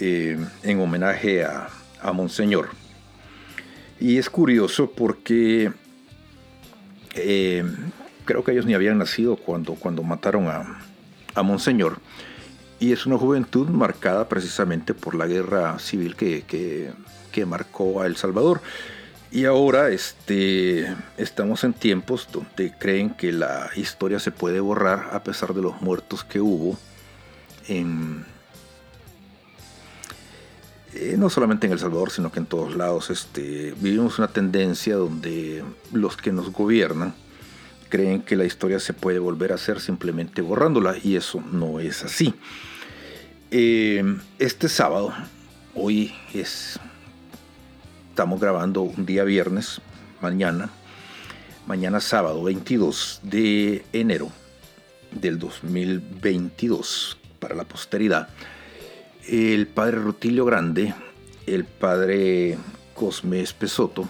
[0.00, 1.68] eh, en homenaje a,
[2.00, 2.68] a, Monseñor.
[3.98, 5.72] Y es curioso porque
[7.14, 7.64] eh,
[8.24, 10.80] creo que ellos ni habían nacido cuando, cuando mataron a,
[11.34, 11.98] a, Monseñor.
[12.78, 16.90] Y es una juventud marcada precisamente por la guerra civil que, que,
[17.32, 18.60] que marcó a El Salvador.
[19.30, 25.24] Y ahora este, estamos en tiempos donde creen que la historia se puede borrar a
[25.24, 26.78] pesar de los muertos que hubo
[27.66, 28.24] en,
[30.98, 33.10] eh, no solamente en El Salvador, sino que en todos lados.
[33.10, 37.14] Este, vivimos una tendencia donde los que nos gobiernan
[37.88, 42.02] creen que la historia se puede volver a hacer simplemente borrándola y eso no es
[42.02, 42.34] así.
[43.50, 44.02] Eh,
[44.38, 45.12] este sábado,
[45.74, 46.80] hoy es
[48.10, 49.82] estamos grabando un día viernes,
[50.22, 50.70] mañana,
[51.66, 54.30] mañana sábado 22 de enero
[55.12, 58.28] del 2022 para la posteridad.
[59.28, 60.94] El padre Rutilio Grande,
[61.46, 62.58] el padre
[62.94, 64.08] Cosme Espesoto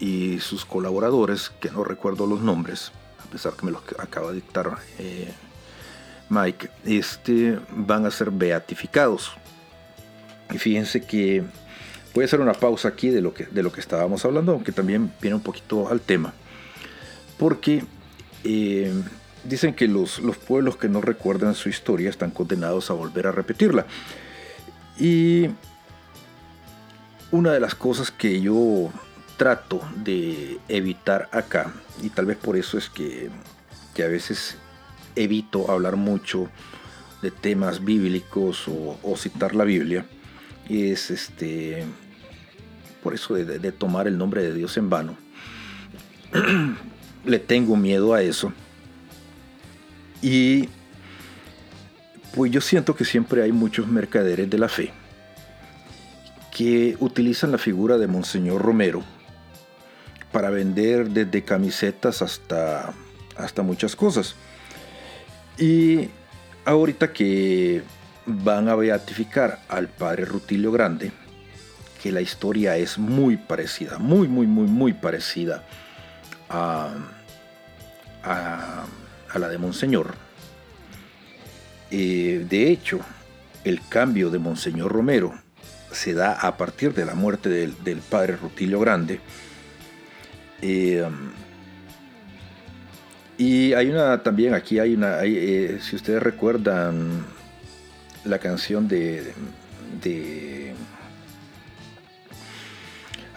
[0.00, 2.92] y sus colaboradores, que no recuerdo los nombres,
[3.24, 5.32] a pesar que me los acaba de dictar eh,
[6.28, 9.32] Mike, este, van a ser beatificados.
[10.52, 11.44] Y fíjense que
[12.16, 14.72] Voy a hacer una pausa aquí de lo que, de lo que estábamos hablando, aunque
[14.72, 16.32] también viene un poquito al tema.
[17.36, 17.84] Porque
[18.42, 18.90] eh,
[19.48, 23.32] dicen que los, los pueblos que no recuerdan su historia están condenados a volver a
[23.32, 23.86] repetirla.
[24.98, 25.48] Y
[27.30, 28.90] una de las cosas que yo
[29.36, 31.72] trato de evitar acá,
[32.02, 33.30] y tal vez por eso es que,
[33.94, 34.56] que a veces
[35.14, 36.48] evito hablar mucho
[37.22, 40.06] de temas bíblicos o, citar la Biblia,
[40.68, 41.84] es este
[43.02, 45.16] por eso de, tomar el nombre de Dios en vano.
[47.24, 48.52] Le tengo miedo a eso.
[50.22, 50.68] Y
[52.34, 54.92] pues yo siento que siempre hay muchos mercaderes de la fe
[56.56, 59.02] que utilizan la figura de Monseñor Romero
[60.32, 62.94] para vender desde camisetas hasta,
[63.36, 64.34] hasta muchas cosas.
[65.58, 66.08] Y
[66.64, 67.82] ahorita que
[68.26, 71.12] van a beatificar al padre Rutilio Grande,
[72.02, 75.64] que la historia es muy parecida, muy, muy, muy, muy parecida
[76.48, 76.94] a,
[78.22, 78.84] a,
[79.36, 80.14] a la de Monseñor.
[81.90, 83.00] Eh, de hecho,
[83.64, 85.34] el cambio de Monseñor Romero
[85.92, 89.20] se da a partir de la muerte del, padre Rutilio Grande.
[90.60, 91.06] Eh,
[93.38, 97.24] y hay una también, aquí hay una, hay, eh, si ustedes recuerdan
[98.24, 99.32] la canción de,
[100.02, 100.74] de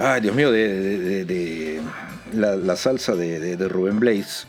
[0.01, 1.81] Ay, Dios mío, de, de,
[2.31, 4.47] la, la, salsa de, Rubén Blaze.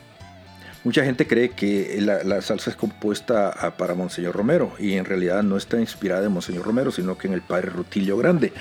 [0.82, 5.42] Mucha gente cree que la, salsa es compuesta a, para Monseñor Romero y en realidad
[5.42, 8.52] no está inspirada en Monseñor Romero, sino que en el padre Rutilio Grande.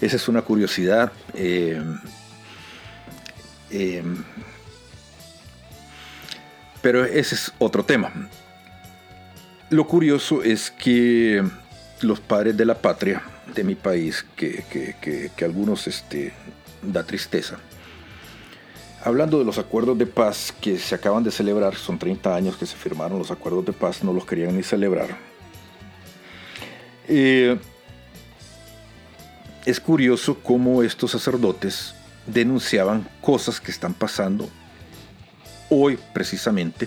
[0.00, 1.12] Esa es una curiosidad.
[1.34, 1.80] Eh,
[3.70, 4.02] eh,
[6.82, 8.10] pero ese es otro tema.
[9.68, 11.44] Lo curioso es que
[12.00, 13.22] los padres de la patria
[13.54, 14.64] de mi país que
[15.44, 16.32] algunos este,
[16.82, 17.58] da tristeza.
[19.02, 22.66] Hablando de los acuerdos de paz que se acaban de celebrar, son 30 años que
[22.66, 25.16] se firmaron los acuerdos de paz, no los querían ni celebrar.
[27.08, 27.58] Eh,
[29.64, 31.94] es curioso cómo estos sacerdotes
[32.26, 34.50] denunciaban cosas que están pasando
[35.70, 36.86] hoy precisamente,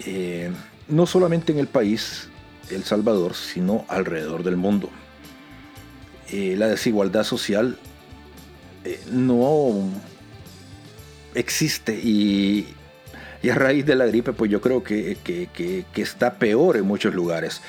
[0.00, 0.52] eh,
[0.88, 2.28] no solamente en el país,
[2.70, 4.90] el Salvador, sino alrededor del mundo.
[6.30, 7.78] Eh, la desigualdad social
[9.10, 9.90] no
[11.34, 12.74] existe y,
[13.42, 16.76] y, a raíz de la gripe pues yo creo que, que, que, que está peor
[16.76, 17.60] en muchos lugares.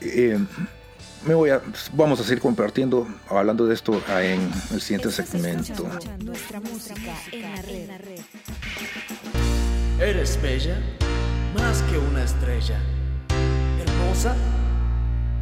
[0.00, 0.38] Eh,
[1.26, 1.60] me voy a,
[1.94, 5.88] vamos a seguir compartiendo, hablando de esto en el siguiente segmento.
[6.22, 7.42] Nuestra música en
[7.88, 8.20] la red.
[10.00, 10.76] Eres bella,
[11.54, 12.78] más que una estrella
[13.80, 14.34] hermosa,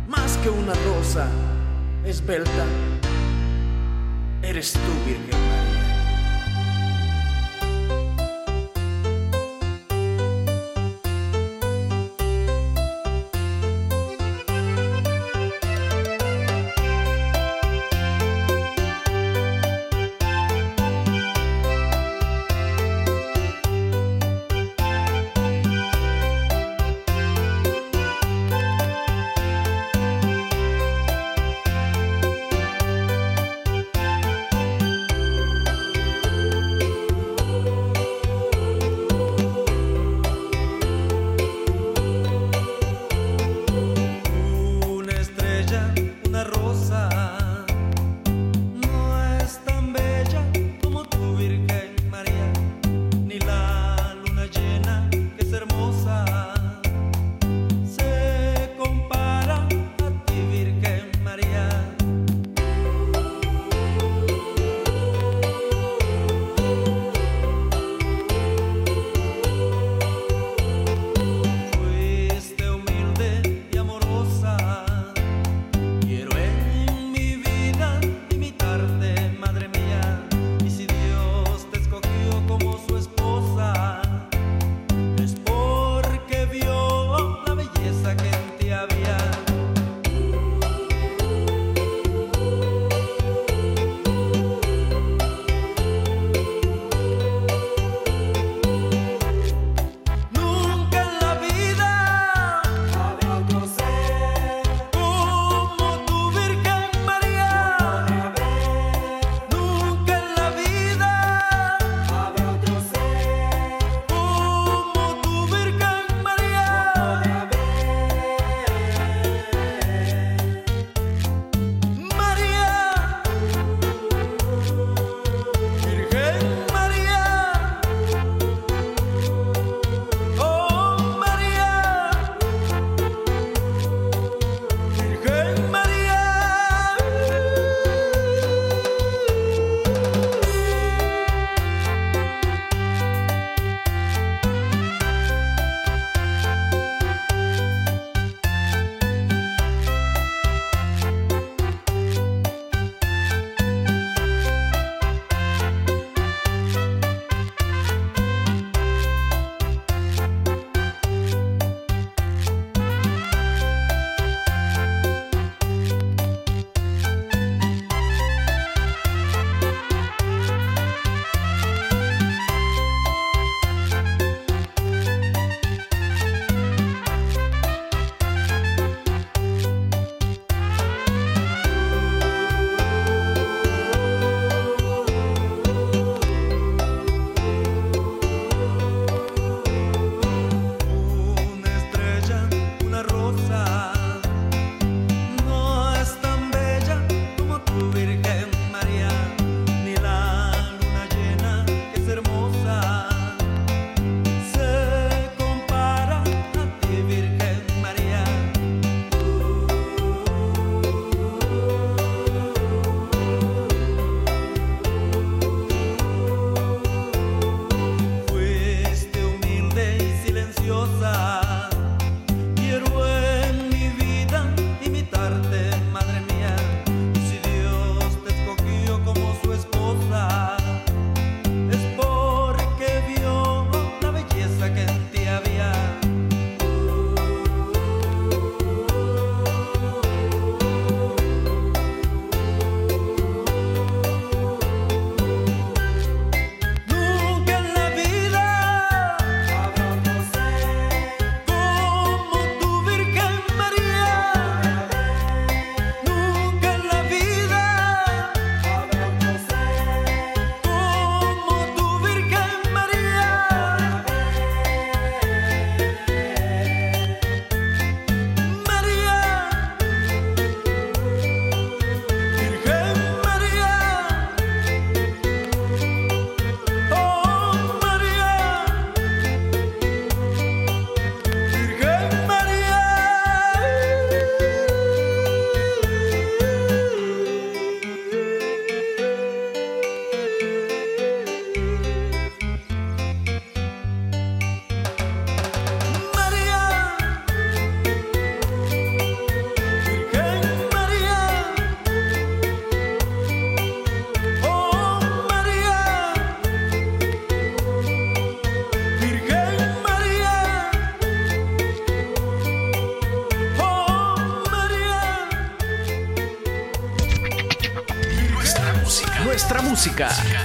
[0.09, 1.26] más que una rosa,
[2.05, 2.66] esbelta,
[4.43, 5.82] eres tú, Virgen María.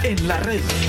[0.07, 0.86] En la red.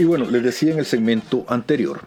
[0.00, 2.00] Y bueno, les decía en el segmento anterior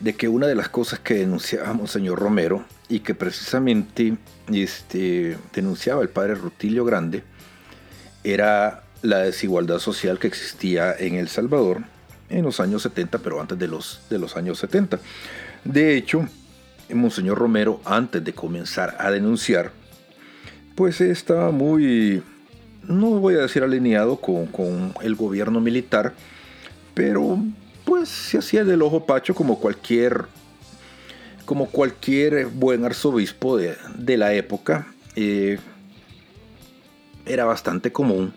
[0.00, 4.16] de que una de las cosas que denunciaba Monseñor Romero y que precisamente
[4.52, 7.22] este, denunciaba el padre Rutilio Grande
[8.24, 11.84] era la desigualdad social que existía en El Salvador
[12.30, 14.98] en los años 70, pero antes de los, de los años 70.
[15.64, 16.26] De hecho,
[16.92, 19.70] Monseñor Romero, antes de comenzar a denunciar,
[20.74, 22.24] pues estaba muy,
[22.88, 26.12] no voy a decir alineado con, con el gobierno militar,
[27.00, 27.38] pero
[27.86, 30.26] pues se hacía del ojo pacho como cualquier,
[31.46, 34.86] como cualquier buen arzobispo de, la época.
[35.16, 35.58] eh,
[37.24, 38.34] era bastante común.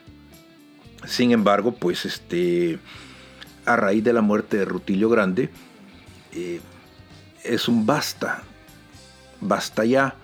[1.06, 2.80] Sin embargo, pues este,
[3.66, 5.50] a raíz de la muerte de Rutilio Grande,
[6.32, 6.62] eh,
[7.44, 8.44] es un basta,
[9.42, 10.16] basta ya,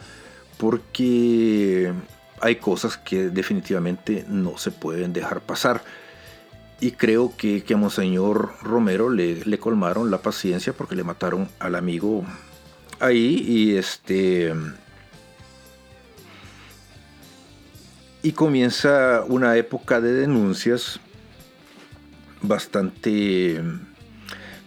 [0.58, 1.92] porque
[2.40, 5.84] hay cosas que definitivamente no se pueden dejar pasar.
[6.82, 11.50] Y creo que, que a Monseñor Romero le, le colmaron la paciencia porque le mataron
[11.60, 12.24] al amigo
[13.00, 14.54] ahí y este...
[18.22, 21.00] Y comienza una época de denuncias
[22.42, 23.62] bastante,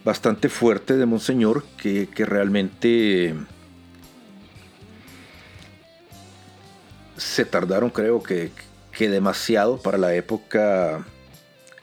[0.04, 3.34] bastante fuerte de Monseñor que, que realmente
[7.16, 8.52] se tardaron creo que,
[8.90, 11.04] que demasiado para la época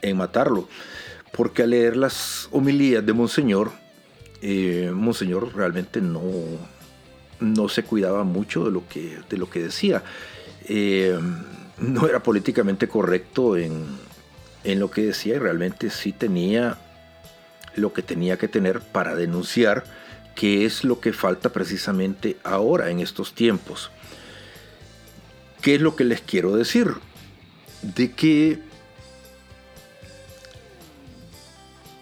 [0.02, 0.68] en matarlo.
[1.32, 3.72] Porque al leer las homilías de Monseñor,
[4.42, 6.22] eh, Monseñor realmente no,
[7.40, 10.04] no se cuidaba mucho de lo que, de lo que decía.
[10.66, 11.18] Eh,
[11.78, 13.86] no era políticamente correcto en,
[14.64, 16.78] en lo que decía y realmente sí tenía
[17.76, 19.84] lo que tenía que tener para denunciar
[20.36, 23.92] que es lo que falta precisamente ahora en estos tiempos.
[25.62, 26.94] ¿Qué es lo que les quiero decir?
[27.82, 28.60] De que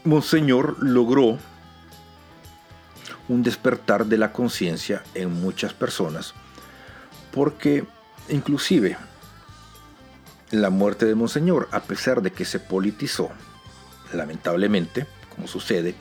[0.08, 1.38] Monseñor logró
[3.28, 6.34] un despertar de la conciencia en muchas personas,
[7.34, 7.84] porque
[8.30, 8.96] inclusive
[10.52, 13.30] la muerte de Monseñor, a pesar de que se politizó,
[14.14, 15.06] lamentablemente,
[15.36, 15.94] como sucede,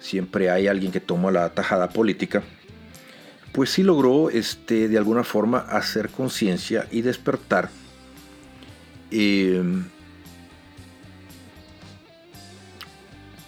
[0.00, 2.42] siempre hay alguien que toma la tajada política,
[3.52, 7.68] pues sí logró este, de alguna forma hacer conciencia y despertar
[9.10, 9.62] eh,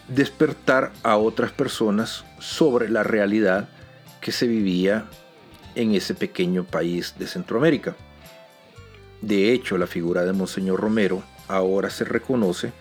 [0.08, 3.68] despertar a otras personas sobre la realidad
[4.20, 5.06] que se vivía
[5.74, 7.94] en ese pequeño país de Centroamérica.
[9.20, 12.72] De hecho, la figura de Monseñor Romero ahora se reconoce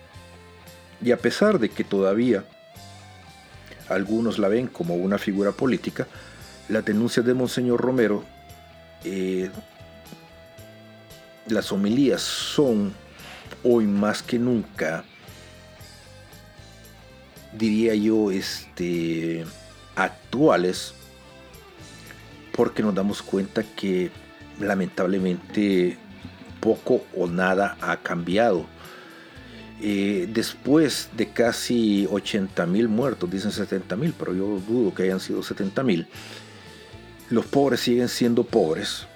[1.02, 2.44] y a pesar de que todavía
[3.88, 6.06] algunos la ven como una figura política,
[6.68, 8.24] las denuncias de Monseñor Romero,
[9.04, 9.50] eh,
[11.46, 12.92] las homilías son
[13.62, 15.04] hoy más que nunca
[17.52, 19.44] diría yo, este,
[19.96, 20.94] actuales,
[22.52, 24.10] porque nos damos cuenta que
[24.60, 25.96] lamentablemente
[26.60, 28.66] poco o nada ha cambiado.
[29.80, 35.20] Eh, después de casi 80 mil muertos, dicen 70 mil, pero yo dudo que hayan
[35.20, 36.08] sido 70 mil,
[37.30, 39.06] los pobres siguen siendo pobres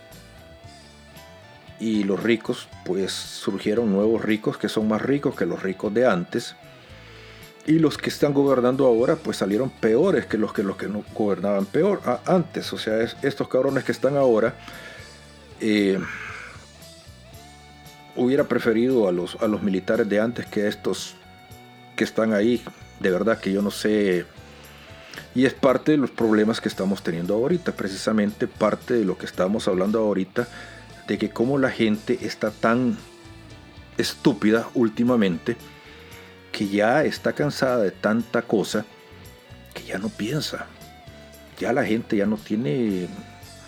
[1.81, 6.07] y los ricos, pues surgieron nuevos ricos que son más ricos que los ricos de
[6.07, 6.55] antes
[7.67, 11.05] y los que están gobernando ahora pues salieron peores que los que los que no
[11.15, 12.73] gobernaban peor antes.
[12.73, 14.55] O sea estos cabrones que están ahora
[15.61, 15.99] eh,
[18.17, 21.15] hubiera preferido a los a los militares de antes que estos
[21.95, 22.63] que están ahí.
[23.01, 24.25] De verdad que yo no sé.
[25.35, 29.27] Y es parte de los problemas que estamos teniendo ahorita precisamente parte de lo que
[29.27, 30.49] estamos hablando ahorita
[31.07, 32.97] de que como la gente está tan
[33.99, 35.57] estúpida últimamente
[36.53, 38.85] que ya está cansada de tanta cosa
[39.75, 40.67] que ya no piensa.
[41.59, 43.09] Ya la gente ya no tiene,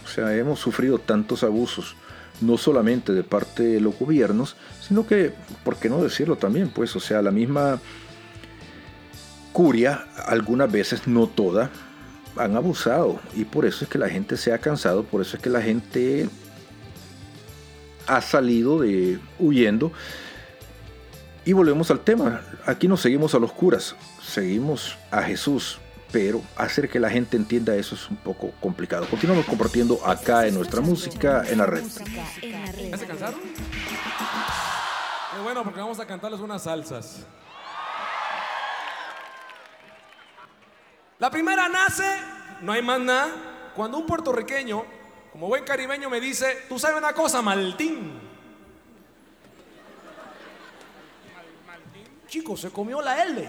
[0.05, 1.97] o sea, hemos sufrido tantos abusos,
[2.40, 4.56] no solamente de parte de los gobiernos,
[4.86, 5.32] sino que,
[5.65, 6.69] ¿por qué no decirlo también?
[6.69, 7.81] Pues, o sea, la misma
[9.52, 11.70] curia, algunas veces, no toda,
[12.36, 15.43] han abusado y por eso es que la gente se ha cansado, por eso es
[15.43, 16.28] que la gente
[18.06, 19.93] ha salido de huyendo
[21.45, 22.41] y volvemos al tema.
[22.66, 25.79] Aquí no seguimos a los curas, seguimos a Jesús.
[26.12, 29.05] Pero hacer que la gente entienda eso es un poco complicado.
[29.11, 31.83] Continuamos compartiendo acá en nuestra música en la red.
[31.83, 33.41] ¿Ya se cansaron?
[35.35, 37.27] Qué bueno, porque vamos a cantarles unas salsas.
[41.19, 42.05] La primera nace,
[42.61, 44.85] no hay más nada, cuando un puertorriqueño,
[45.33, 48.24] como buen caribeño, me dice, tú sabes una cosa, Maltín.
[52.35, 53.48] Chico, se comió la L.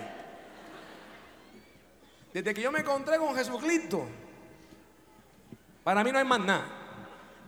[2.31, 4.05] Desde que yo me encontré con Jesucristo,
[5.83, 6.65] para mí no hay más nada.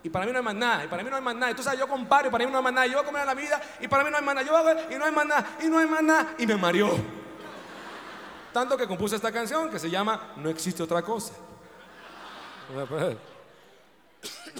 [0.01, 0.85] Y para mí no hay más nada.
[0.85, 1.51] Y para mí no hay más nada.
[1.51, 2.87] Y tú sabes, yo comparo y para mí no hay más nada.
[2.87, 4.47] Yo voy a comer la vida y para mí no hay más nada.
[4.47, 5.57] Yo hago y no hay más nada.
[5.61, 6.35] Y no hay más nada.
[6.39, 6.89] Y me mareó.
[8.51, 11.33] Tanto que compuse esta canción que se llama No existe otra cosa.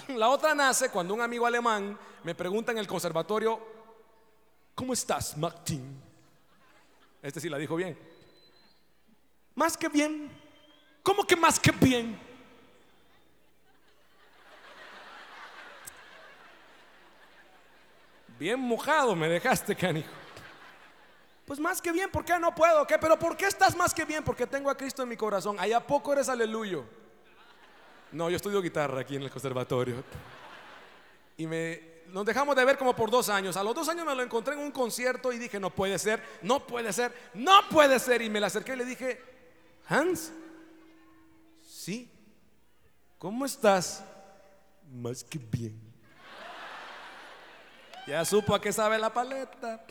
[0.06, 3.58] La otra nace cuando un amigo alemán me pregunta en el conservatorio,
[4.76, 6.07] ¿cómo estás, Martín?
[7.22, 7.98] Este sí la dijo bien.
[9.54, 10.30] Más que bien.
[11.02, 12.18] ¿Cómo que más que bien?
[18.38, 20.08] Bien mojado me dejaste, canijo.
[21.44, 22.86] Pues más que bien, ¿por qué no puedo?
[22.86, 22.98] ¿Qué?
[22.98, 24.22] Pero ¿por qué estás más que bien?
[24.22, 25.56] Porque tengo a Cristo en mi corazón.
[25.58, 26.84] Allá poco eres aleluyo.
[28.12, 30.04] No, yo estudio guitarra aquí en el conservatorio.
[31.36, 33.56] Y me, nos dejamos de ver como por dos años.
[33.56, 36.22] A los dos años me lo encontré en un concierto y dije, no puede ser,
[36.42, 38.22] no puede ser, no puede ser.
[38.22, 39.22] Y me le acerqué y le dije,
[39.88, 40.32] Hans,
[41.66, 42.10] sí,
[43.18, 44.04] ¿cómo estás?
[44.90, 45.80] Más que bien.
[48.06, 49.84] Ya supo a qué sabe la paleta.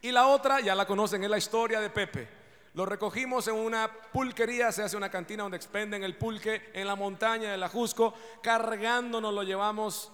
[0.00, 2.28] Y la otra, ya la conocen, es la historia de Pepe.
[2.72, 6.94] Lo recogimos en una pulquería, se hace una cantina donde expenden el pulque en la
[6.94, 10.12] montaña de la Jusco, cargándonos lo llevamos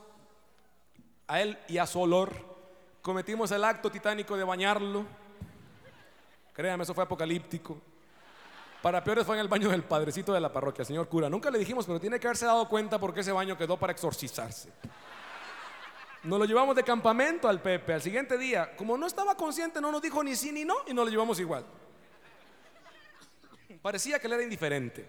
[1.29, 2.33] a él y a su olor.
[3.03, 5.05] Cometimos el acto titánico de bañarlo.
[6.53, 7.81] Créame, eso fue apocalíptico.
[8.83, 11.29] Para peores fue en el baño del padrecito de la parroquia, señor cura.
[11.29, 14.71] Nunca le dijimos, pero tiene que haberse dado cuenta porque ese baño quedó para exorcizarse.
[16.23, 17.95] Nos lo llevamos de campamento al Pepe.
[17.95, 20.95] Al siguiente día, como no estaba consciente, no nos dijo ni sí ni no y
[20.95, 21.65] nos lo llevamos igual.
[23.81, 25.09] Parecía que él era indiferente.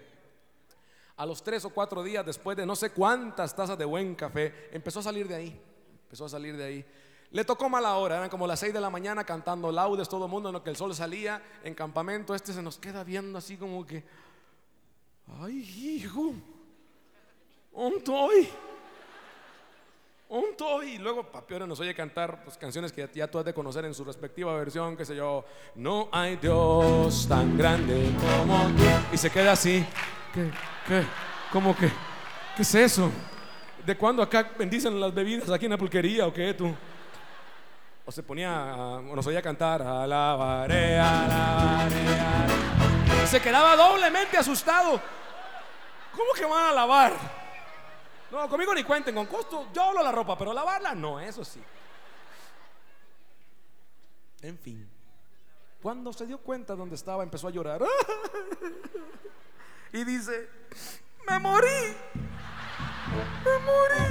[1.16, 4.70] A los tres o cuatro días después de no sé cuántas tazas de buen café,
[4.72, 5.60] empezó a salir de ahí.
[6.08, 6.86] Empezó a salir de ahí.
[7.32, 10.30] Le tocó mala hora, eran como las seis de la mañana cantando laudes todo el
[10.30, 12.34] mundo en lo que el sol salía en campamento.
[12.34, 14.02] Este se nos queda viendo así como que,
[15.42, 16.32] ay hijo,
[17.76, 18.48] ¿dónde estoy?
[20.30, 20.92] ¿Dónde estoy?
[20.92, 23.92] Y luego Papiora nos oye cantar pues, canciones que ya tú has de conocer en
[23.92, 25.44] su respectiva versión, qué sé yo,
[25.74, 28.84] no hay Dios tan grande como tú.
[29.12, 29.84] Y se queda así,
[30.32, 30.50] ¿qué?
[30.86, 31.04] ¿Qué?
[31.52, 31.92] ¿Cómo que?
[32.56, 33.12] ¿Qué es eso?
[33.88, 36.76] ¿De cuándo acá bendicen las bebidas aquí en la pulquería o qué tú?
[38.04, 43.26] O se ponía, o nos oía cantar, alabaré, alabaré, alabaré.
[43.26, 45.00] Se quedaba doblemente asustado.
[46.12, 47.14] ¿Cómo que van a lavar?
[48.30, 51.62] No, conmigo ni cuenten, con costo yo hablo la ropa, pero lavarla no, eso sí.
[54.42, 54.86] En fin.
[55.80, 57.80] Cuando se dio cuenta dónde estaba, empezó a llorar.
[59.94, 60.50] Y dice,
[61.26, 61.96] me morí,
[63.44, 64.06] me morí.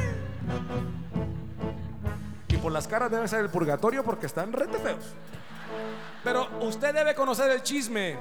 [2.50, 5.14] Y por las caras debe ser el purgatorio porque están rete feos.
[6.24, 8.18] Pero usted debe conocer el chisme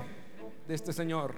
[0.67, 1.35] de este señor.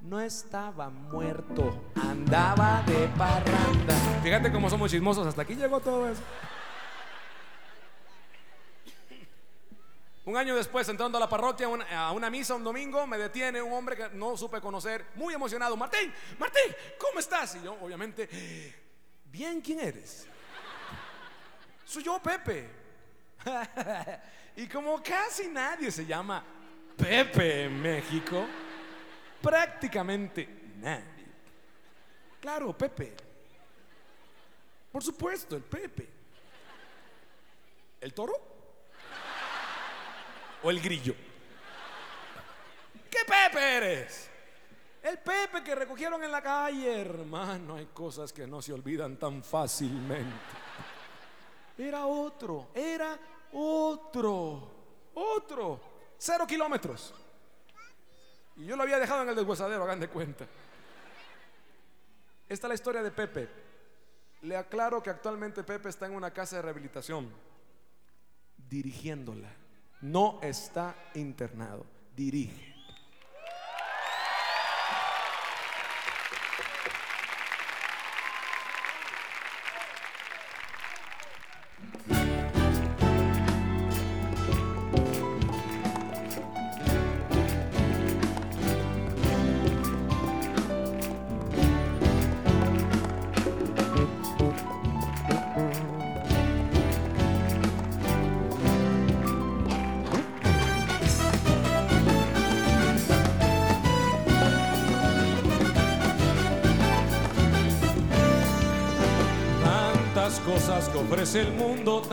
[0.00, 3.94] No estaba muerto, andaba de parranda.
[4.22, 6.22] Fíjate cómo somos chismosos, hasta aquí llegó todo eso.
[10.24, 13.72] Un año después, entrando a la parroquia, a una misa un domingo, me detiene un
[13.72, 15.76] hombre que no supe conocer, muy emocionado.
[15.76, 17.56] Martín, Martín, ¿cómo estás?
[17.56, 18.28] Y yo, obviamente,
[19.24, 20.28] bien, ¿quién eres?
[21.84, 22.68] Soy yo, Pepe.
[24.56, 26.44] y como casi nadie se llama
[26.96, 28.46] Pepe en México,
[29.42, 31.26] prácticamente nadie.
[32.40, 33.12] Claro, Pepe.
[34.92, 36.08] Por supuesto, el Pepe.
[38.00, 38.51] ¿El toro?
[40.62, 41.14] ¿O el grillo?
[43.10, 44.30] ¿Qué Pepe eres?
[45.02, 47.76] El Pepe que recogieron en la calle, hermano.
[47.76, 50.32] Hay cosas que no se olvidan tan fácilmente.
[51.76, 53.18] Era otro, era
[53.52, 54.70] otro,
[55.14, 55.80] otro.
[56.16, 57.12] Cero kilómetros.
[58.56, 60.46] Y yo lo había dejado en el deshuesadero, hagan de cuenta.
[62.48, 63.48] Esta es la historia de Pepe.
[64.42, 67.30] Le aclaro que actualmente Pepe está en una casa de rehabilitación,
[68.56, 69.61] dirigiéndola.
[70.02, 72.71] No está internado, dirige.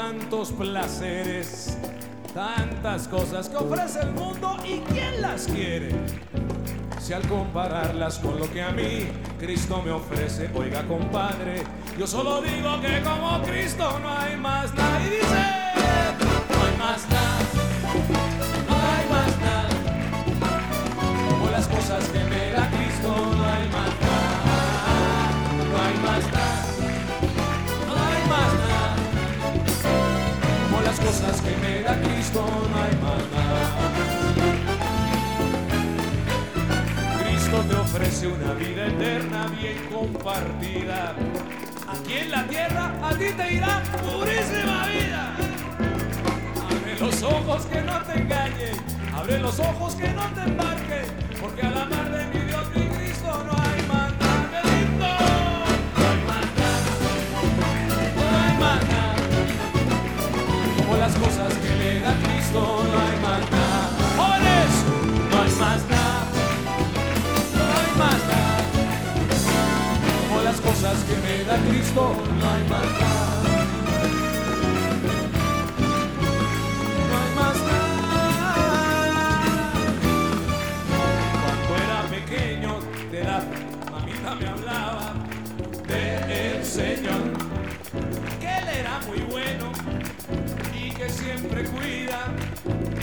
[0.09, 1.77] Tantos placeres,
[2.33, 5.91] tantas cosas que ofrece el mundo y quién las quiere.
[6.99, 9.07] Si al compararlas con lo que a mí
[9.39, 11.63] Cristo me ofrece, oiga compadre,
[11.95, 15.58] yo solo digo que como Cristo no hay más dice,
[38.27, 41.15] una vida eterna bien compartida.
[41.87, 45.35] Aquí en la tierra a ti te irá purísima vida.
[46.69, 48.75] Abre los ojos que no te engañen,
[49.15, 51.05] abre los ojos que no te embarquen,
[51.39, 52.48] porque a la mar de mi
[71.09, 73.37] que me da Cristo, no hay más nada.
[77.09, 78.51] No hay más nada.
[81.43, 82.71] Cuando era pequeño,
[83.11, 83.39] de la
[83.91, 85.13] mamita me hablaba
[85.87, 87.23] de el Señor,
[88.39, 89.71] que Él era muy bueno
[90.79, 92.19] y que siempre cuida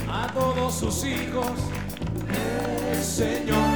[0.09, 1.51] a todos sus hijos.
[2.93, 3.76] El Señor,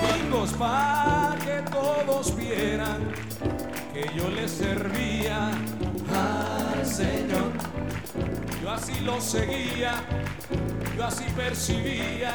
[0.00, 3.12] domingos para que todos vieran
[3.92, 5.50] que yo le servía
[6.14, 7.52] al Señor.
[8.62, 10.02] Yo así lo seguía,
[10.96, 12.34] yo así percibía,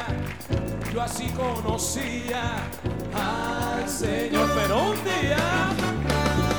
[0.92, 2.42] yo así conocía
[3.14, 4.50] al Señor.
[4.54, 5.70] Pero un día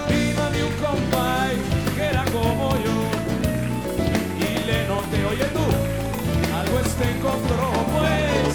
[0.10, 1.56] vino de un compay
[1.96, 2.98] que era como yo
[4.40, 5.66] y le noté, oye tú,
[6.56, 8.55] algo este encontró, pues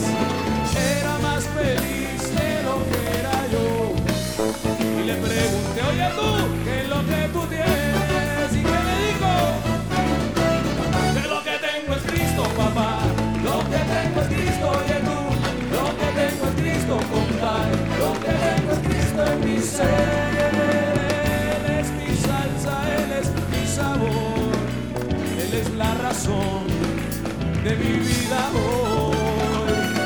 [27.64, 29.14] de mi vida hoy.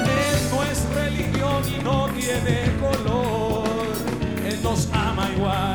[0.07, 3.65] Él no es religión y no tiene color.
[4.45, 5.74] Él nos ama igual,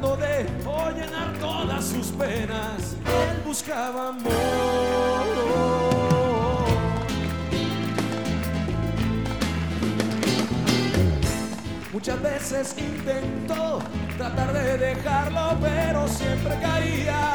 [0.00, 0.46] de
[0.92, 5.24] llenar todas sus penas, él buscaba amor.
[11.92, 13.78] Muchas veces intentó
[14.18, 17.32] tratar de dejarlo, pero siempre caía,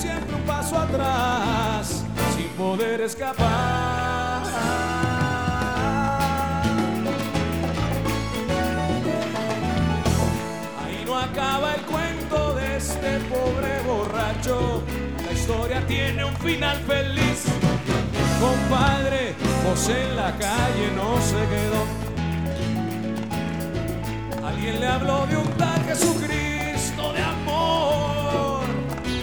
[0.00, 2.04] siempre un paso atrás,
[2.36, 3.93] sin poder escapar.
[14.46, 17.44] La historia tiene un final feliz.
[18.38, 19.34] Compadre,
[19.64, 21.82] José en la calle no se quedó.
[24.46, 28.64] Alguien le habló de un tal Jesucristo de amor,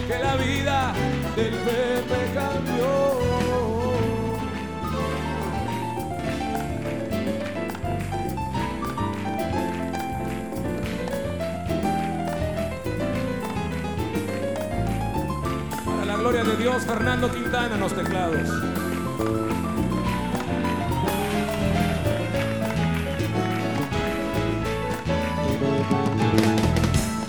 [0.07, 0.93] que la vida
[1.35, 3.60] del Pepe cambió.
[16.31, 18.47] De Dios, Fernando Quintana en los teclados.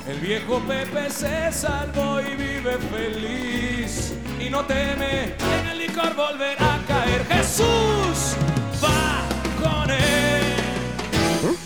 [0.08, 6.56] El viejo Pepe se salvó y vive feliz y no teme en el licor volver
[6.62, 7.24] a caer.
[7.26, 8.36] Jesús
[8.82, 9.24] va
[9.60, 11.56] con él.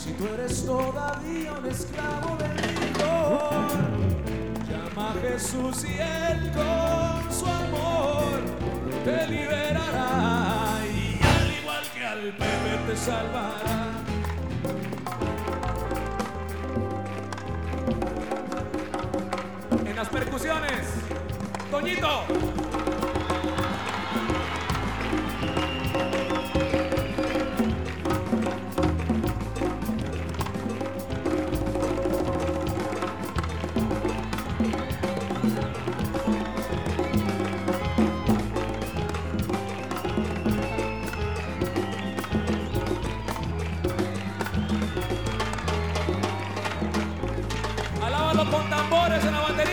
[0.00, 2.49] Si tú eres todavía un esclavo a
[5.22, 8.40] Jesús y él con su amor
[9.04, 13.90] te liberará y al igual que al Pepe te salvará.
[19.84, 20.86] En las percusiones,
[21.70, 22.49] Toñito.
[49.00, 49.69] Tambores en la batería,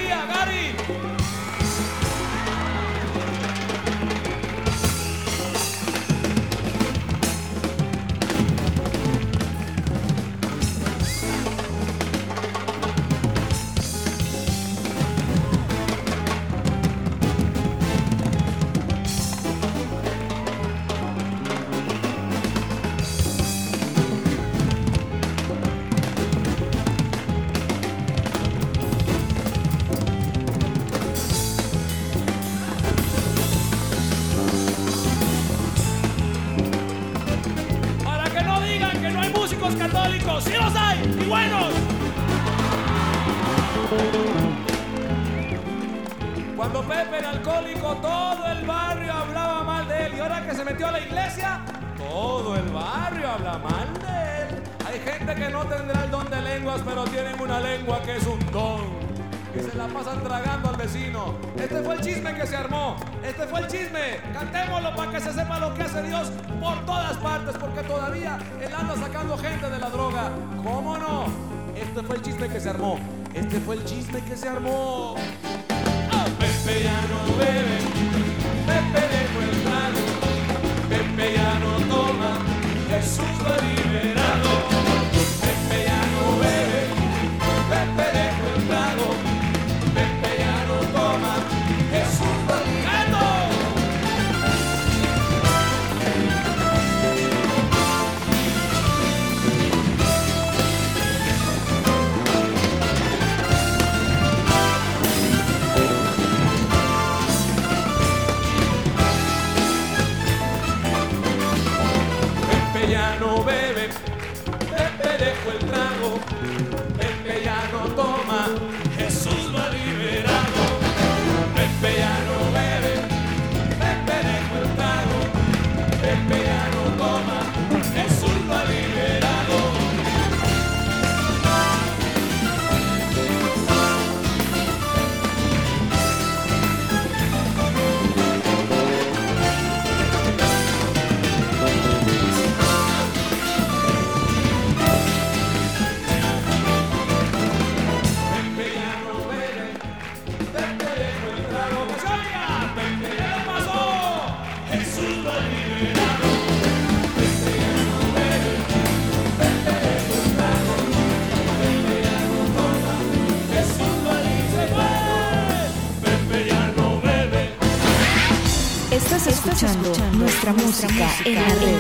[170.54, 171.76] nuestra, música, en la red.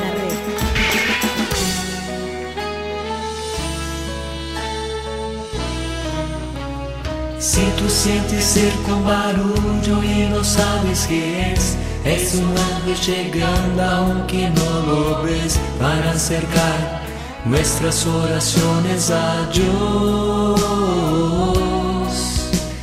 [7.39, 13.84] Si tú sientes cerca un barullo y no sabes qué es, es un ángel llegando
[13.84, 17.02] aunque no lo ves para acercar
[17.45, 20.60] nuestras oraciones a Dios.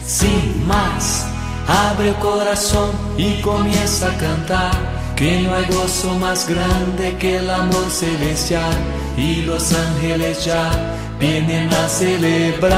[0.07, 1.27] Sin más,
[1.67, 4.94] abre el corazón y comienza a cantar.
[5.17, 8.75] Que no hay gozo más grande que el amor celestial
[9.17, 10.73] y los ángeles ya
[11.21, 12.75] vienen a celebrar.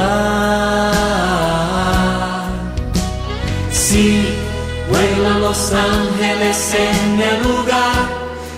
[3.71, 4.27] Sí,
[4.87, 8.07] vuelan los ángeles en el lugar,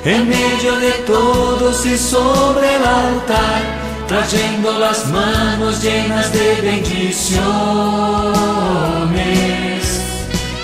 [0.04, 3.62] en medio de todos y sobre el altar,
[4.10, 7.40] trayendo las manos llenas de bendiciones.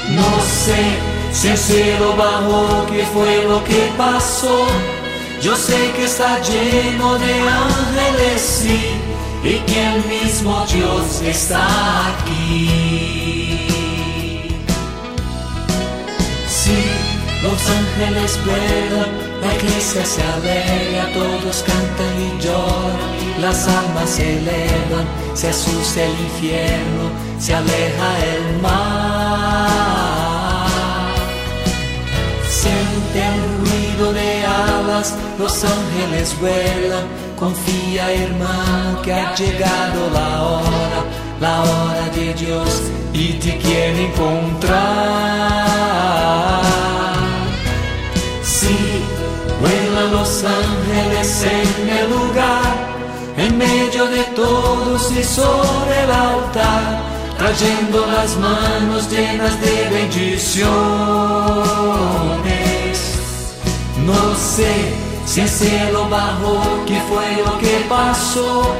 [0.09, 4.65] No sé si el cielo bajó, qué fue lo que pasó.
[5.41, 8.79] Yo sé que está lleno de ángeles, sí,
[9.43, 11.67] y que el mismo Dios está
[12.07, 13.67] aquí.
[16.47, 16.83] Sí,
[17.43, 25.05] los ángeles vuelan, la iglesia se alegra, todos cantan y lloran, las almas se elevan,
[25.33, 29.04] se asusta el infierno, se aleja el mar.
[32.65, 37.05] Siente el ruido de alas, los ángeles vuelan,
[37.37, 40.99] confía hermano que ha llegado la hora,
[41.39, 42.81] la hora de Dios
[43.13, 44.75] y te quiere encontrar.
[48.41, 49.03] Sí,
[49.61, 52.73] vuelan los ángeles en el lugar,
[53.37, 57.03] en medio de todos y sobre el altar,
[57.37, 60.65] trayendo las manos llenas de bendiciones.
[64.05, 64.93] No sé
[65.25, 68.75] si el cielo bajó, qué fue lo que pasó.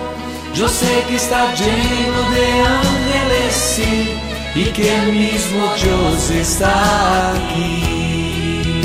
[0.54, 4.14] Yo sé que está lleno de ángeles, sí,
[4.56, 8.82] y que el mismo Dios está aquí.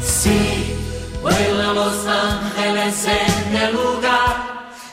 [0.00, 0.76] Sí,
[1.20, 4.01] vuelan los ángeles en el lugar,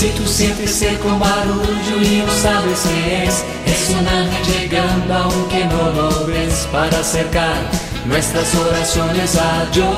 [0.00, 5.14] Si tú sientes cerca un barullo y no sabes qué es, es un ángel llegando
[5.14, 7.68] aunque no lo ves para acercar
[8.06, 9.90] nuestras oraciones a Dios.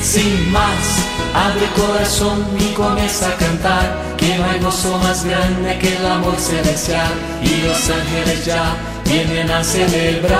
[0.00, 5.96] Sin más, Abre corazón y comienza a cantar, que no hay gozo más grande que
[5.96, 7.12] el amor celestial
[7.42, 10.38] y los ángeles ya vienen a celebrar.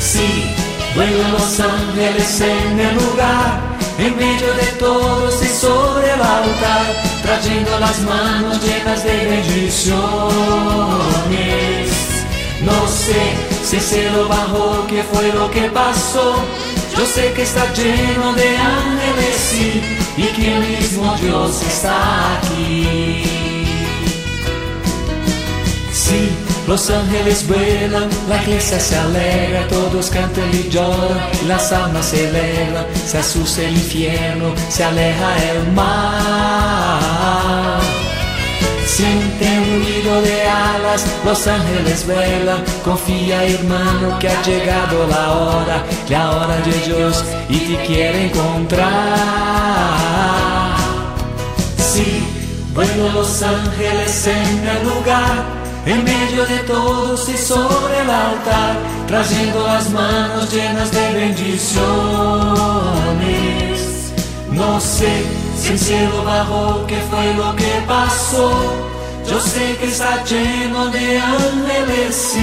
[0.00, 0.54] Sí,
[0.94, 7.78] vuelan los ángeles en el lugar, en medio de todos y sobre el altar, trayendo
[7.78, 10.02] las manos llenas de bendiciones.
[12.62, 16.36] No sé si el cielo bajó, qué fue lo que pasó.
[16.96, 19.82] Yo sé que está lleno de ángeles, sí,
[20.16, 23.24] y que el mismo Dios está aquí.
[25.92, 26.30] Sí,
[26.72, 32.86] los ángeles vuelan, la iglesia se alegra, todos cantan y lloran, las almas se elevan,
[32.94, 37.78] se asusta el infierno, se aleja el mar.
[38.86, 45.84] Siente un ruido de alas, los ángeles vuelan, confía hermano que ha llegado la hora,
[46.08, 48.88] la hora de Dios y te quiere encontrar.
[51.76, 52.24] Sí,
[52.72, 58.76] vuelan los ángeles en el lugar, en medio de todos y sobre el altar,
[59.06, 61.82] trayendo las manos llenas de bendiciones.
[64.50, 65.24] No sé
[65.58, 68.52] si el cielo bajó, qué fue lo que pasó.
[69.28, 72.36] Yo sé que está lleno de ángeles,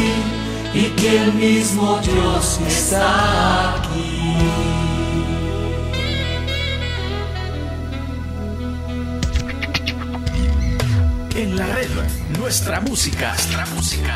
[0.74, 4.79] y que el mismo Dios está aquí.
[11.40, 11.88] En la red,
[12.38, 13.30] nuestra música.
[13.30, 14.16] Nuestra música.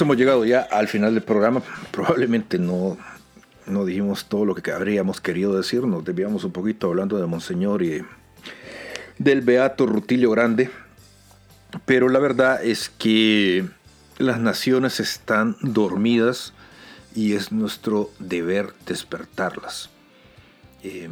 [0.00, 1.62] Hemos llegado ya al final del programa.
[1.90, 2.98] Probablemente no,
[3.66, 5.84] no dijimos todo lo que habríamos querido decir.
[5.84, 8.02] Nos desviamos un poquito hablando de Monseñor y
[9.18, 10.70] del Beato Rutilio Grande.
[11.84, 13.66] Pero la verdad es que
[14.18, 16.52] las naciones están dormidas
[17.14, 19.90] y es nuestro deber despertarlas.
[20.82, 21.08] Eh,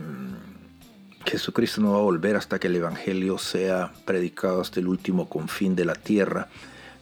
[1.24, 5.74] Jesucristo no va a volver hasta que el Evangelio sea predicado hasta el último confín
[5.74, 6.48] de la tierra.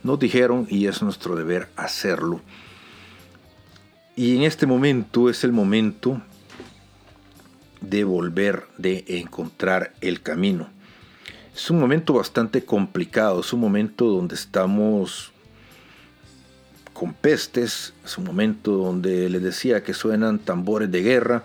[0.02, 2.40] Nos dijeron y es nuestro deber hacerlo.
[4.16, 6.20] Y en este momento es el momento
[7.80, 10.68] de volver, de encontrar el camino.
[11.54, 15.32] Es un momento bastante complicado, es un momento donde estamos
[16.92, 21.44] con pestes, es un momento donde les decía que suenan tambores de guerra,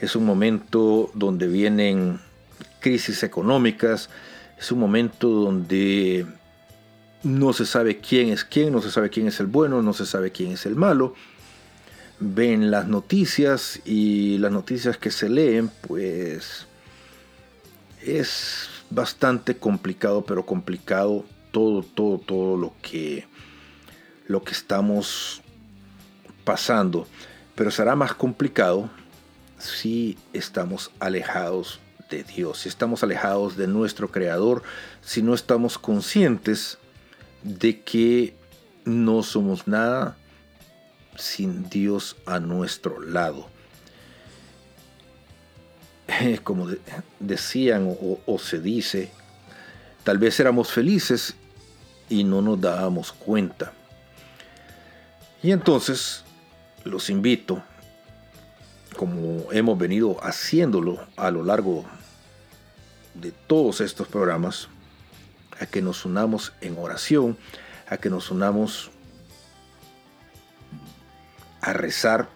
[0.00, 2.20] es un momento donde vienen
[2.80, 4.10] crisis económicas,
[4.58, 6.26] es un momento donde
[7.26, 10.06] no se sabe quién es quién, no se sabe quién es el bueno, no se
[10.06, 11.14] sabe quién es el malo.
[12.20, 16.66] Ven las noticias y las noticias que se leen, pues
[18.00, 23.26] es bastante complicado, pero complicado todo, todo, todo lo que
[24.28, 25.42] lo que estamos
[26.44, 27.06] pasando.
[27.56, 28.88] Pero será más complicado
[29.58, 34.62] si estamos alejados de Dios, si estamos alejados de nuestro Creador,
[35.00, 36.78] si no estamos conscientes
[37.46, 38.34] de que
[38.84, 40.16] no somos nada
[41.16, 43.48] sin Dios a nuestro lado.
[46.42, 46.68] Como
[47.20, 49.10] decían o, o se dice,
[50.02, 51.36] tal vez éramos felices
[52.08, 53.72] y no nos dábamos cuenta.
[55.42, 56.24] Y entonces
[56.84, 57.62] los invito,
[58.96, 61.84] como hemos venido haciéndolo a lo largo
[63.14, 64.68] de todos estos programas,
[65.60, 67.36] a que nos unamos en oración,
[67.88, 68.90] a que nos unamos
[71.60, 72.28] a rezar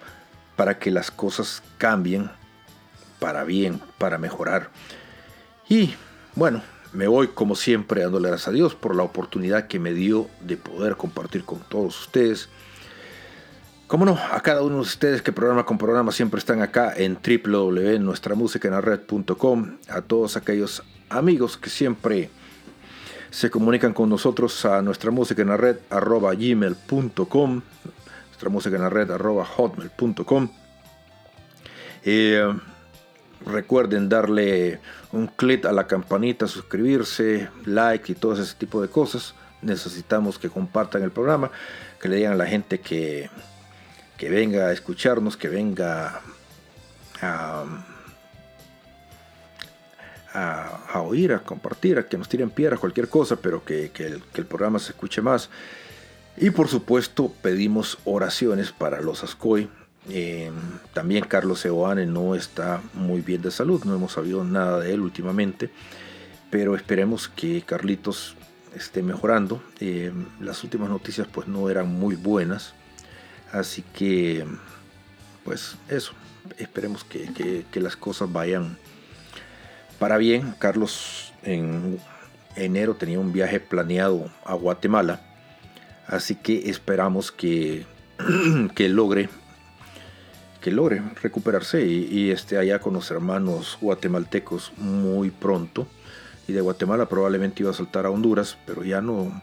[0.57, 2.31] para que las cosas cambien
[3.21, 4.71] para bien, para mejorar.
[5.69, 5.95] Y
[6.35, 10.29] bueno, me voy como siempre dándole gracias a Dios por la oportunidad que me dio
[10.41, 12.49] de poder compartir con todos ustedes.
[13.87, 17.17] Como no, a cada uno de ustedes que programa con programa siempre están acá en
[17.17, 19.77] www.nuestramusicaenlared.com.
[19.89, 22.31] A todos aquellos amigos que siempre
[23.31, 27.62] se comunican con nosotros a nuestra música en la red arroba gmail.com
[28.27, 30.48] nuestra música en la red arroba hotmail.com
[32.02, 32.52] eh,
[33.44, 34.81] recuerden darle
[35.12, 39.35] un clic a la campanita suscribirse like y todo ese tipo de cosas.
[39.62, 41.51] Necesitamos que compartan el programa
[42.01, 43.28] que le digan a la gente que,
[44.16, 46.20] que venga a escucharnos que venga
[47.20, 47.65] a
[50.32, 54.78] a, oír, a compartir, a que nos tiren piedras, cualquier cosa, pero que, el, programa
[54.78, 55.51] se escuche más.
[56.36, 59.69] Y por supuesto pedimos oraciones para los Ascoy.
[60.09, 60.51] Eh,
[60.94, 65.01] también Carlos Eoane no está muy bien de salud, no hemos sabido nada de él
[65.01, 65.70] últimamente,
[66.51, 68.36] pero esperemos que Carlitos
[68.74, 69.62] esté mejorando.
[69.81, 72.73] Eh, las últimas noticias pues no eran muy buenas,
[73.52, 74.47] así que
[75.44, 76.12] pues eso,
[76.57, 78.78] esperemos que, que las cosas vayan
[80.01, 82.01] para bien, Carlos en
[82.57, 85.21] enero tenía un viaje planeado a Guatemala,
[86.09, 87.87] así que esperamos que,
[88.75, 89.29] que logre
[90.61, 95.87] que logre recuperarse y, esté allá con los hermanos guatemaltecos muy pronto.
[96.47, 99.41] Y de Guatemala probablemente iba a saltar a Honduras, pero ya no,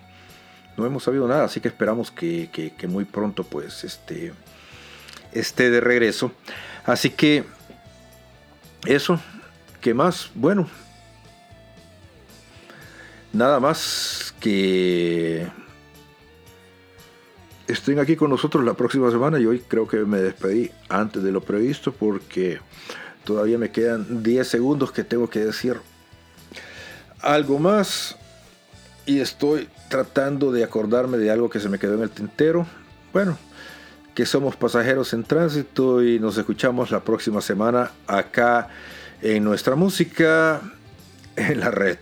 [0.77, 4.31] no hemos sabido nada, así que esperamos que, que muy pronto pues este,
[5.31, 6.31] esté de regreso.
[6.85, 7.43] Así que
[8.85, 9.19] eso,
[9.87, 10.31] ¿Qué más?
[10.35, 10.67] Bueno,
[13.31, 15.47] nada más que
[17.69, 21.31] estén aquí con nosotros la próxima semana y hoy creo que me despedí antes de
[21.31, 22.59] lo previsto porque
[23.23, 25.77] todavía me quedan 10 segundos que tengo que decir
[27.21, 28.17] algo más
[29.05, 32.67] y estoy tratando de acordarme de algo que se me quedó en el tintero.
[33.13, 33.37] Bueno,
[34.13, 38.67] que somos pasajeros en tránsito y nos escuchamos la próxima semana acá
[39.21, 40.61] en nuestra música
[41.35, 41.97] en la red.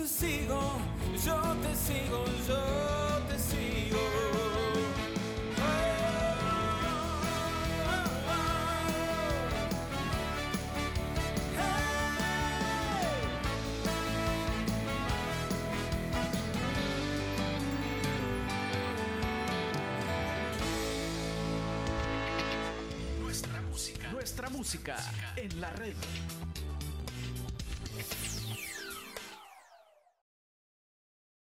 [0.00, 0.78] te sigo,
[1.26, 2.62] yo te sigo, yo
[3.28, 3.98] te sigo.
[5.58, 6.00] Oh,
[23.20, 24.96] Nuestra música, nuestra música
[25.36, 25.94] en la red.